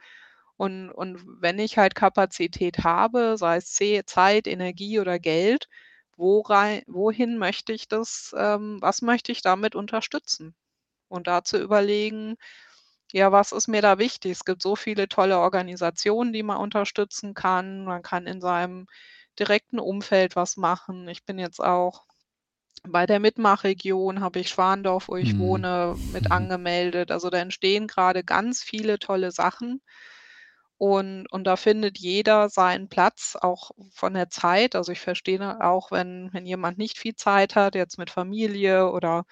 und 0.58 0.92
und 0.92 1.24
wenn 1.42 1.60
ich 1.60 1.78
halt 1.78 1.96
Kapazität 1.96 2.84
habe, 2.84 3.38
sei 3.38 3.58
es 3.58 3.74
Ze 3.74 4.04
Zeit, 4.06 4.48
Energie 4.48 5.00
oder 5.00 5.20
Geld, 5.20 5.68
wo 6.18 6.42
rei 6.42 6.84
wohin 6.88 7.38
möchte 7.38 7.74
ich 7.74 7.88
das 7.88 8.34
ähm, 8.38 8.78
was 8.82 9.02
möchte 9.02 9.32
ich 9.32 9.42
damit 9.42 9.76
unterstützen?“ 9.76 10.56
Und 11.10 11.28
da 11.28 11.44
zu 11.46 11.60
überlegen, 11.62 12.38
ja, 13.14 13.32
was 13.32 13.52
ist 13.52 13.68
mir 13.68 13.82
da 13.82 13.98
wichtig? 14.00 14.32
Es 14.34 14.46
gibt 14.46 14.62
so 14.62 14.76
viele 14.76 15.08
tolle 15.10 15.40
Organisationen, 15.40 16.34
die 16.34 16.44
man 16.44 16.58
unterstützen 16.58 17.34
kann. 17.34 17.86
Man 17.86 18.02
kann 18.04 18.28
in 18.28 18.42
seinem 18.42 18.88
direkten 19.40 19.80
Umfeld 19.80 20.36
was 20.36 20.58
machen. 20.58 21.08
Ich 21.08 21.24
bin 21.26 21.40
jetzt 21.40 21.60
auch 21.64 22.06
bei 22.84 23.06
der 23.06 23.20
Mitmachregion 23.20 24.22
habe 24.22 24.40
ich 24.40 24.50
Schwandorf, 24.50 25.08
wo 25.10 25.16
ich 25.18 25.38
Mhm. 25.38 25.40
wohne, 25.40 25.98
mit 26.06 26.32
Mhm. 26.32 26.32
angemeldet. 26.32 27.12
Also, 27.12 27.30
da 27.30 27.38
entstehen 27.40 27.88
grade 27.88 28.24
ganz 28.24 28.64
viele 28.64 29.00
tolle 29.00 29.32
Sachen. 29.32 29.82
Und 30.78 31.28
und 31.32 31.46
da 31.46 31.56
findet 31.56 31.98
jeder 32.00 32.50
seinen 32.50 32.90
Platz, 32.90 33.38
auch 33.40 33.72
von 33.92 34.14
der 34.16 34.30
Zeit. 34.30 34.76
Also, 34.76 34.92
ich 34.92 35.00
verstehe, 35.02 35.62
auch 35.64 35.92
wenn 35.92 36.30
wenn 36.34 36.46
jemand 36.46 36.78
nicht 36.78 36.98
viel 37.00 37.16
Zeit 37.16 37.56
hat, 37.56 37.76
jetzt 37.76 37.98
mit 37.98 38.10
Familie 38.10 38.90
oder 38.92 39.26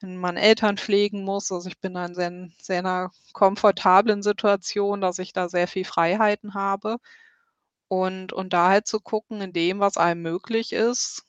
wenn 0.00 0.16
man 0.18 0.36
Eltern 0.38 0.78
pflegen 0.78 1.24
muss. 1.24 1.52
Also 1.52 1.68
ich 1.68 1.80
bin 1.80 1.94
da 1.94 2.06
in 2.06 2.14
sehr, 2.14 2.48
sehr 2.60 2.78
einer 2.80 3.10
komfortablen 3.34 4.22
Situation, 4.22 5.00
dass 5.02 5.18
ich 5.18 5.32
da 5.32 5.48
sehr 5.48 5.68
viel 5.68 5.84
Freiheiten 5.84 6.54
habe. 6.54 6.98
Und, 7.88 8.32
und 8.32 8.52
da 8.52 8.68
halt 8.70 8.86
zu 8.86 9.00
gucken, 9.00 9.40
in 9.42 9.52
dem, 9.52 9.80
was 9.80 9.96
einem 9.98 10.22
möglich 10.22 10.72
ist, 10.72 11.24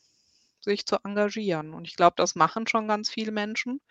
sich 0.62 0.86
zu 0.86 0.98
engagieren. 1.04 1.74
Und 1.74 1.88
ich 1.88 1.96
glaube, 1.96 2.14
das 2.18 2.36
machen 2.36 2.68
schon 2.68 2.88
ganz 2.88 3.10
viele 3.10 3.32
Menschen. 3.32 3.82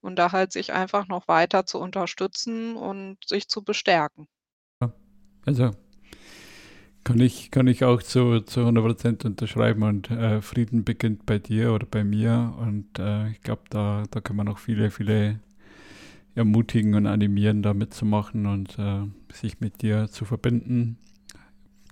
Und 0.00 0.16
da 0.16 0.32
halt 0.32 0.52
sich 0.52 0.72
einfach 0.72 1.06
noch 1.06 1.28
weiter 1.28 1.64
zu 1.64 1.78
unterstützen 1.78 2.76
und 2.76 3.18
sich 3.24 3.48
zu 3.48 3.62
bestärken. 3.62 4.26
Also 5.44 5.70
kann 7.04 7.20
ich, 7.20 7.50
kann 7.50 7.66
ich 7.66 7.84
auch 7.84 8.02
zu, 8.02 8.40
zu 8.40 8.60
100% 8.60 9.26
unterschreiben 9.26 9.82
und 9.82 10.10
äh, 10.10 10.40
Frieden 10.40 10.84
beginnt 10.84 11.26
bei 11.26 11.38
dir 11.38 11.72
oder 11.72 11.86
bei 11.86 12.04
mir 12.04 12.54
und 12.60 12.98
äh, 12.98 13.30
ich 13.30 13.40
glaube, 13.42 13.62
da, 13.70 14.04
da 14.10 14.20
kann 14.20 14.36
man 14.36 14.48
auch 14.48 14.58
viele, 14.58 14.90
viele 14.90 15.40
ermutigen 16.34 16.94
und 16.94 17.06
animieren, 17.06 17.62
da 17.62 17.74
mitzumachen 17.74 18.46
und 18.46 18.78
äh, 18.78 19.02
sich 19.32 19.60
mit 19.60 19.82
dir 19.82 20.08
zu 20.08 20.24
verbinden. 20.24 20.96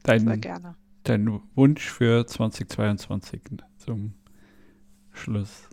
Dein, 0.05 0.21
Sehr 0.21 0.39
gerne. 0.39 0.77
Dein 1.05 1.41
Wunsch 1.55 1.91
für 1.91 2.27
2022 2.27 3.43
zum 3.81 4.15
Schluss. 5.13 5.69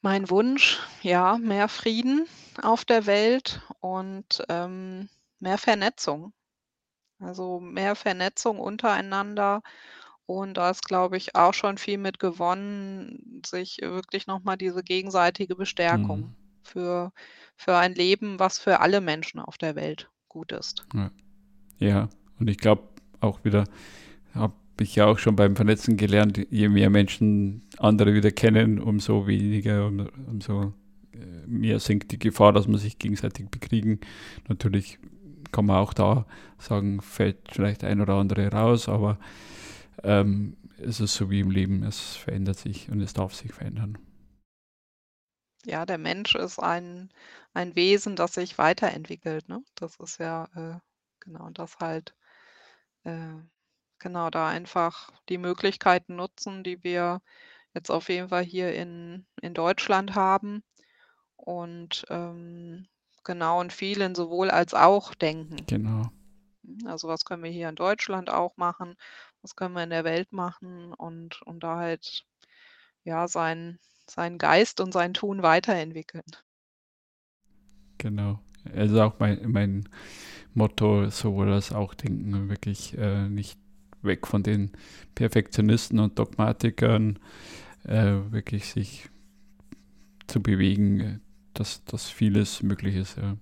Mein 0.00 0.30
Wunsch, 0.30 0.78
ja, 1.02 1.38
mehr 1.38 1.68
Frieden 1.68 2.26
auf 2.62 2.84
der 2.84 3.06
Welt 3.06 3.62
und 3.80 4.42
ähm, 4.48 5.08
mehr 5.40 5.58
Vernetzung. 5.58 6.32
Also 7.18 7.58
mehr 7.58 7.96
Vernetzung 7.96 8.60
untereinander. 8.60 9.62
Und 10.26 10.54
da 10.54 10.70
ist, 10.70 10.84
glaube 10.84 11.16
ich, 11.16 11.34
auch 11.34 11.54
schon 11.54 11.78
viel 11.78 11.98
mit 11.98 12.20
gewonnen, 12.20 13.42
sich 13.44 13.78
wirklich 13.80 14.26
nochmal 14.26 14.56
diese 14.56 14.82
gegenseitige 14.84 15.56
Bestärkung 15.56 16.20
mhm. 16.20 16.34
für, 16.62 17.12
für 17.56 17.76
ein 17.76 17.94
Leben, 17.94 18.38
was 18.38 18.58
für 18.58 18.80
alle 18.80 19.00
Menschen 19.00 19.40
auf 19.40 19.58
der 19.58 19.74
Welt 19.74 20.10
gut 20.28 20.52
ist. 20.52 20.86
Ja, 20.94 21.10
ja. 21.78 22.08
und 22.38 22.48
ich 22.48 22.58
glaube 22.58 22.88
auch 23.20 23.42
wieder, 23.42 23.64
habe 24.34 24.54
ich 24.84 24.96
ja 24.96 25.06
auch 25.06 25.18
schon 25.18 25.36
beim 25.36 25.56
Vernetzen 25.56 25.96
gelernt, 25.96 26.38
je 26.50 26.68
mehr 26.68 26.90
Menschen 26.90 27.62
andere 27.78 28.14
wieder 28.14 28.30
kennen, 28.30 28.80
umso 28.80 29.26
weniger, 29.26 29.86
um, 29.86 30.08
umso 30.26 30.74
äh, 31.12 31.46
mehr 31.46 31.80
sinkt 31.80 32.12
die 32.12 32.18
Gefahr, 32.18 32.52
dass 32.52 32.68
man 32.68 32.78
sich 32.78 32.98
gegenseitig 32.98 33.48
bekriegen. 33.48 34.00
Natürlich 34.48 34.98
kann 35.52 35.66
man 35.66 35.76
auch 35.76 35.94
da 35.94 36.26
sagen, 36.58 37.00
fällt 37.00 37.38
vielleicht 37.50 37.84
ein 37.84 38.00
oder 38.00 38.14
andere 38.14 38.48
raus, 38.48 38.88
aber 38.88 39.18
ähm, 40.02 40.56
es 40.78 41.00
ist 41.00 41.14
so 41.14 41.30
wie 41.30 41.40
im 41.40 41.50
Leben, 41.50 41.82
es 41.82 42.16
verändert 42.16 42.58
sich 42.58 42.90
und 42.90 43.00
es 43.00 43.12
darf 43.12 43.34
sich 43.34 43.52
verändern. 43.52 43.98
Ja, 45.64 45.84
der 45.84 45.98
Mensch 45.98 46.34
ist 46.34 46.58
ein, 46.58 47.10
ein 47.52 47.74
Wesen, 47.74 48.16
das 48.16 48.34
sich 48.34 48.58
weiterentwickelt. 48.58 49.48
Ne? 49.48 49.62
Das 49.74 49.96
ist 49.96 50.18
ja 50.18 50.48
äh, 50.54 50.78
genau 51.20 51.50
das 51.50 51.78
halt, 51.78 52.14
äh, 53.04 53.34
genau 53.98 54.30
da 54.30 54.48
einfach 54.48 55.10
die 55.28 55.38
Möglichkeiten 55.38 56.16
nutzen, 56.16 56.64
die 56.64 56.82
wir 56.84 57.20
jetzt 57.74 57.90
auf 57.90 58.08
jeden 58.08 58.28
Fall 58.28 58.44
hier 58.44 58.74
in, 58.74 59.26
in 59.40 59.54
Deutschland 59.54 60.14
haben. 60.14 60.62
Und 61.36 62.04
ähm, 62.10 62.88
Genau, 63.28 63.60
in 63.60 64.14
sowohl 64.14 64.50
als 64.50 64.72
auch 64.72 65.14
denken. 65.14 65.56
Genau. 65.66 66.10
Hm, 66.64 66.86
also 66.86 67.08
was 67.08 67.26
können 67.26 67.42
wir 67.42 67.50
hier 67.50 67.68
in 67.68 67.74
Deutschland 67.74 68.30
auch 68.30 68.56
machen, 68.56 68.96
was 69.42 69.54
können 69.54 69.74
wir 69.74 69.82
in 69.82 69.90
der 69.90 70.04
Welt 70.04 70.32
machen 70.32 70.94
und, 70.94 71.42
und 71.42 71.62
da 71.62 71.76
halt 71.76 72.24
ja 73.04 73.28
sein, 73.28 73.78
seinen 74.06 74.38
Geist 74.38 74.80
und 74.80 74.92
sein 74.92 75.12
Tun 75.12 75.42
weiterentwickeln. 75.42 76.24
Genau. 77.98 78.40
Also 78.74 79.02
auch 79.02 79.18
mein, 79.18 79.50
mein 79.50 79.88
Motto, 80.54 81.10
sowohl 81.10 81.52
als 81.52 81.72
auch 81.72 81.92
denken, 81.92 82.48
wirklich 82.48 82.96
äh, 82.96 83.28
nicht 83.28 83.58
weg 84.08 84.26
von 84.26 84.42
den 84.42 84.72
Perfektionisten 85.14 86.00
und 86.00 86.18
Dogmatikern, 86.18 87.20
äh, 87.84 88.16
wirklich 88.30 88.72
sich 88.72 89.08
zu 90.26 90.42
bewegen, 90.42 91.20
dass, 91.54 91.84
dass 91.84 92.08
vieles 92.10 92.62
möglich 92.62 92.96
ist, 92.96 93.16
ja. 93.16 93.36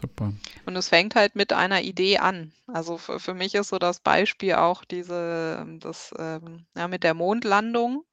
Super. 0.00 0.32
Und 0.64 0.76
es 0.76 0.88
fängt 0.88 1.14
halt 1.14 1.36
mit 1.36 1.52
einer 1.52 1.82
Idee 1.82 2.18
an. 2.18 2.52
Also 2.66 2.96
für, 2.96 3.20
für 3.20 3.34
mich 3.34 3.54
ist 3.54 3.68
so 3.68 3.78
das 3.78 4.00
Beispiel 4.00 4.54
auch 4.54 4.84
diese, 4.84 5.66
das, 5.80 6.14
ähm, 6.18 6.66
ja, 6.76 6.88
mit 6.88 7.04
der 7.04 7.14
Mondlandung, 7.14 8.04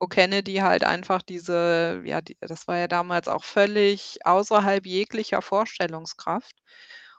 wo 0.00 0.06
Kennedy 0.06 0.56
halt 0.56 0.84
einfach 0.84 1.22
diese, 1.22 2.02
ja, 2.04 2.20
die, 2.22 2.36
das 2.40 2.66
war 2.66 2.78
ja 2.78 2.88
damals 2.88 3.28
auch 3.28 3.44
völlig 3.44 4.24
außerhalb 4.24 4.86
jeglicher 4.86 5.42
Vorstellungskraft. 5.42 6.56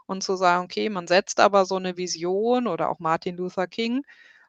Und 0.09 0.23
zu 0.23 0.35
sagen, 0.35 0.65
okay, 0.65 0.89
man 0.89 1.07
setzt 1.07 1.39
aber 1.39 1.65
so 1.65 1.75
eine 1.75 1.95
Vision 1.95 2.65
oder 2.65 2.89
auch 2.89 2.97
Martin 2.99 3.37
Luther 3.37 3.67
King 3.67 4.03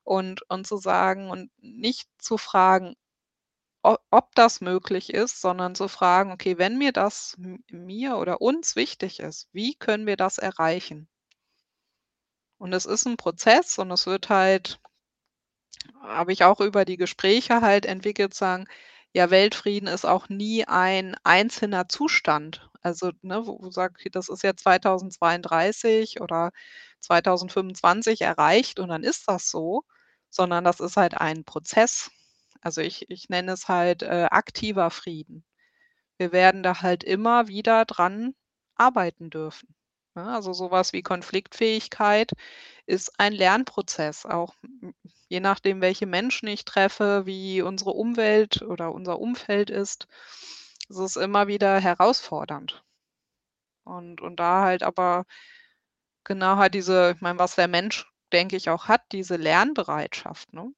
und, 0.05 0.43
und 0.51 0.67
zu 0.67 0.79
sagen 0.79 1.29
und 1.29 1.51
nicht 1.59 2.09
zu 2.19 2.39
fragen, 2.39 2.97
ob 3.83 4.35
das 4.35 4.63
möglich 4.63 5.13
ist, 5.13 5.43
sondern 5.43 5.75
zu 5.75 5.89
fragen, 5.89 6.33
okay, 6.33 6.57
wenn 6.57 6.79
mir 6.79 6.93
das 6.93 7.37
mir 7.71 8.17
oder 8.17 8.41
uns 8.41 8.75
wichtig 8.75 9.21
ist, 9.21 9.49
wie 9.53 9.75
können 9.75 10.07
wir 10.07 10.17
das 10.17 10.39
erreichen? 10.39 11.09
Und 12.59 12.73
es 12.73 12.87
ist 12.87 13.07
ein 13.07 13.19
Prozess 13.19 13.79
und 13.79 13.91
es 13.91 14.07
wird 14.07 14.31
halt 14.31 14.81
habe 16.03 16.33
ich 16.33 16.45
auch 16.45 16.61
über 16.61 16.85
die 16.87 16.97
Gespräche 16.97 17.61
halt 17.61 17.85
entwickelt, 17.87 18.35
sagen, 18.35 18.67
ja, 19.13 19.31
Weltfrieden 19.31 19.89
ist 19.89 20.07
auch 20.07 20.29
nie 20.29 20.65
ein 20.67 21.17
einzelner 21.25 21.89
Zustand. 21.89 22.70
Also, 22.83 23.12
ne, 23.22 23.47
wo 23.47 23.59
wo 23.61 23.70
sage, 23.70 24.11
das 24.11 24.28
ist 24.28 24.43
ja 24.43 24.57
2032 24.57 26.20
oder 26.20 26.51
2025 27.01 28.22
erreicht 28.22 28.81
und 28.81 28.89
dann 28.89 29.05
ist 29.05 29.28
das 29.28 29.51
so, 29.51 29.85
sondern 30.31 30.64
das 30.64 30.81
ist 30.81 30.97
halt 30.97 31.14
ein 31.14 31.45
Prozess. 31.45 32.11
Also 32.62 32.81
ich, 32.83 33.11
ich 33.11 33.28
nenne 33.28 33.53
es 33.53 33.68
halt 33.68 34.03
äh, 34.03 34.28
aktiver 34.31 34.91
Frieden. 34.91 35.45
Wir 36.18 36.33
werden 36.33 36.62
da 36.62 36.83
halt 36.83 37.05
immer 37.05 37.49
wieder 37.49 37.85
dran 37.85 38.35
arbeiten 38.76 39.31
dürfen. 39.31 39.74
Ja, 40.16 40.24
ne? 40.24 40.35
also 40.35 40.53
sowas 40.53 40.93
wie 40.93 41.03
Konfliktfähigkeit 41.03 42.33
ist 42.87 43.18
ein 43.18 43.33
Lernprozess, 43.33 44.26
auch 44.26 44.55
je 45.28 45.41
nachdem, 45.41 45.81
welche 45.81 46.07
Menschen 46.07 46.49
ich 46.49 46.64
treffe, 46.64 47.26
wie 47.26 47.62
unsere 47.62 47.93
Umwelt 47.93 48.62
oder 48.62 48.93
unser 48.93 49.18
Umfeld 49.20 49.70
ist, 49.70 50.09
ist 50.91 50.99
es 50.99 51.16
immer 51.16 51.47
wieder 51.47 51.80
herausfordernd. 51.80 52.84
Und, 53.84 54.20
und 54.20 54.36
da 54.36 54.62
halt 54.62 54.82
aber 54.82 55.24
genau 56.24 56.57
halt 56.57 56.74
diese, 56.74 57.12
ich 57.16 57.20
meine, 57.20 57.38
was 57.38 57.55
der 57.55 57.68
Mensch, 57.68 58.07
denke 58.32 58.57
ich, 58.57 58.68
auch 58.68 58.88
hat, 58.88 59.03
diese 59.12 59.36
Lernbereitschaft. 59.36 60.53
Ne? 60.53 60.72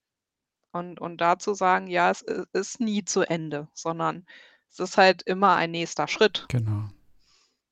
Und, 0.72 1.00
und 1.00 1.20
da 1.20 1.38
zu 1.38 1.54
sagen, 1.54 1.86
ja, 1.86 2.10
es 2.10 2.22
ist 2.52 2.80
nie 2.80 3.04
zu 3.04 3.22
Ende, 3.22 3.68
sondern 3.74 4.26
es 4.70 4.80
ist 4.80 4.96
halt 4.96 5.22
immer 5.22 5.56
ein 5.56 5.70
nächster 5.70 6.08
Schritt. 6.08 6.46
Genau. 6.48 6.88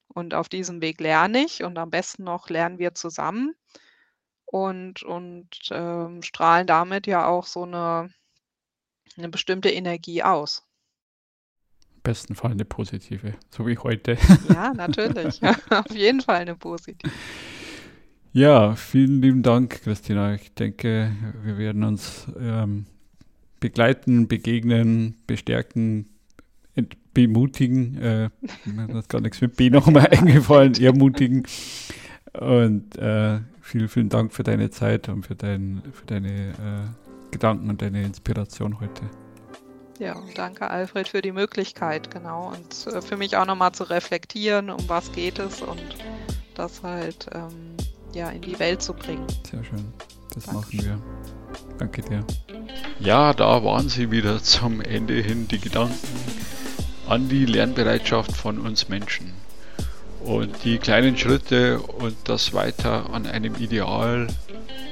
Und 0.09 0.35
auf 0.35 0.49
diesem 0.49 0.83
Weg 0.83 1.01
lerne 1.01 1.45
ich 1.45 1.63
und 1.63 1.79
am 1.79 1.91
besten 1.91 2.25
noch 2.25 2.51
lernen 2.51 2.79
wir 2.79 2.95
zusammen 2.95 3.55
und, 4.45 5.03
und 5.05 5.49
ähm, 5.71 6.23
strahlen 6.23 6.67
damit 6.67 7.07
ja 7.07 7.27
auch 7.27 7.47
so 7.47 7.63
eine, 7.63 8.13
eine 9.17 9.29
bestimmte 9.29 9.71
Energie 9.71 10.23
aus. 10.23 10.67
Besten 12.03 12.35
Fall 12.35 12.53
eine 12.53 12.65
positive, 12.65 13.35
so 13.51 13.67
wie 13.67 13.79
heute. 13.79 14.17
Ja, 14.49 14.73
natürlich. 14.73 15.41
auf 15.71 15.95
jeden 15.95 16.21
Fall 16.21 16.37
eine 16.37 16.57
positive. 16.57 17.13
Ja, 18.33 18.77
vielen 18.77 19.21
lieben 19.21 19.43
Dank, 19.43 19.83
Christina. 19.83 20.35
Ich 20.35 20.55
denke, 20.55 21.11
wir 21.43 21.59
werden 21.59 21.83
uns 21.83 22.27
ähm, 22.39 22.87
begleiten, 23.59 24.29
begegnen, 24.29 25.17
bestärken, 25.27 26.07
bemutigen. 27.13 27.97
Äh, 27.99 28.31
mir 28.65 28.95
hat 28.95 29.09
gar 29.09 29.21
nichts 29.21 29.41
mit 29.41 29.57
B 29.57 29.71
nochmal 29.71 30.07
eingefallen, 30.11 30.75
ermutigen. 30.75 31.45
Und 32.33 32.97
äh, 32.97 33.41
vielen, 33.61 33.89
vielen 33.89 34.09
Dank 34.09 34.33
für 34.33 34.43
deine 34.43 34.71
Zeit 34.71 35.09
und 35.09 35.27
für, 35.27 35.35
dein, 35.35 35.83
für 35.93 36.07
deine 36.07 36.51
äh, 36.51 37.31
Gedanken 37.31 37.69
und 37.71 37.83
deine 37.83 38.05
Inspiration 38.05 38.81
heute. 38.81 39.03
Ja, 40.01 40.17
danke 40.35 40.71
Alfred 40.71 41.09
für 41.09 41.21
die 41.21 41.31
Möglichkeit, 41.31 42.11
genau. 42.11 42.55
Und 42.55 42.87
äh, 42.87 43.03
für 43.03 43.19
mich 43.19 43.37
auch 43.37 43.45
nochmal 43.45 43.73
zu 43.73 43.85
reflektieren, 43.85 44.71
um 44.71 44.89
was 44.89 45.13
geht 45.13 45.39
es 45.39 45.61
und 45.61 45.83
das 46.55 46.83
halt 46.83 47.27
ähm, 47.35 47.77
ja, 48.15 48.31
in 48.31 48.41
die 48.41 48.59
Welt 48.59 48.81
zu 48.81 48.95
bringen. 48.95 49.27
Sehr 49.49 49.63
schön. 49.63 49.93
Das 50.35 50.47
Dankeschön. 50.47 50.89
machen 50.89 51.03
wir. 51.03 51.79
Danke 51.79 52.01
dir. 52.01 52.25
Ja, 52.99 53.35
da 53.35 53.63
waren 53.63 53.91
sie 53.91 54.11
wieder 54.11 54.43
zum 54.43 54.81
Ende 54.81 55.15
hin 55.15 55.49
die 55.49 55.61
Gedanken 55.61 55.95
an 57.07 57.29
die 57.29 57.45
Lernbereitschaft 57.45 58.33
von 58.35 58.59
uns 58.59 58.89
Menschen. 58.89 59.35
Und 60.25 60.65
die 60.65 60.79
kleinen 60.79 61.19
Schritte 61.19 61.79
und 61.79 62.17
das 62.25 62.55
weiter 62.55 63.13
an 63.13 63.27
einem 63.27 63.55
Ideal 63.57 64.29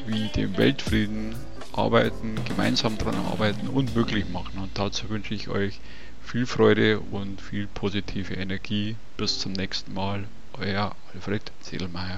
wie 0.06 0.28
dem 0.28 0.56
Weltfrieden 0.58 1.34
arbeiten, 1.78 2.34
gemeinsam 2.44 2.98
dran 2.98 3.14
arbeiten 3.30 3.68
und 3.68 3.94
möglich 3.94 4.28
machen. 4.30 4.58
Und 4.58 4.76
dazu 4.78 5.08
wünsche 5.08 5.34
ich 5.34 5.48
euch 5.48 5.80
viel 6.22 6.44
Freude 6.44 7.00
und 7.00 7.40
viel 7.40 7.68
positive 7.68 8.34
Energie. 8.34 8.96
Bis 9.16 9.38
zum 9.38 9.52
nächsten 9.52 9.94
Mal. 9.94 10.24
Euer 10.60 10.96
Alfred 11.14 11.52
Ziedelmeier. 11.60 12.16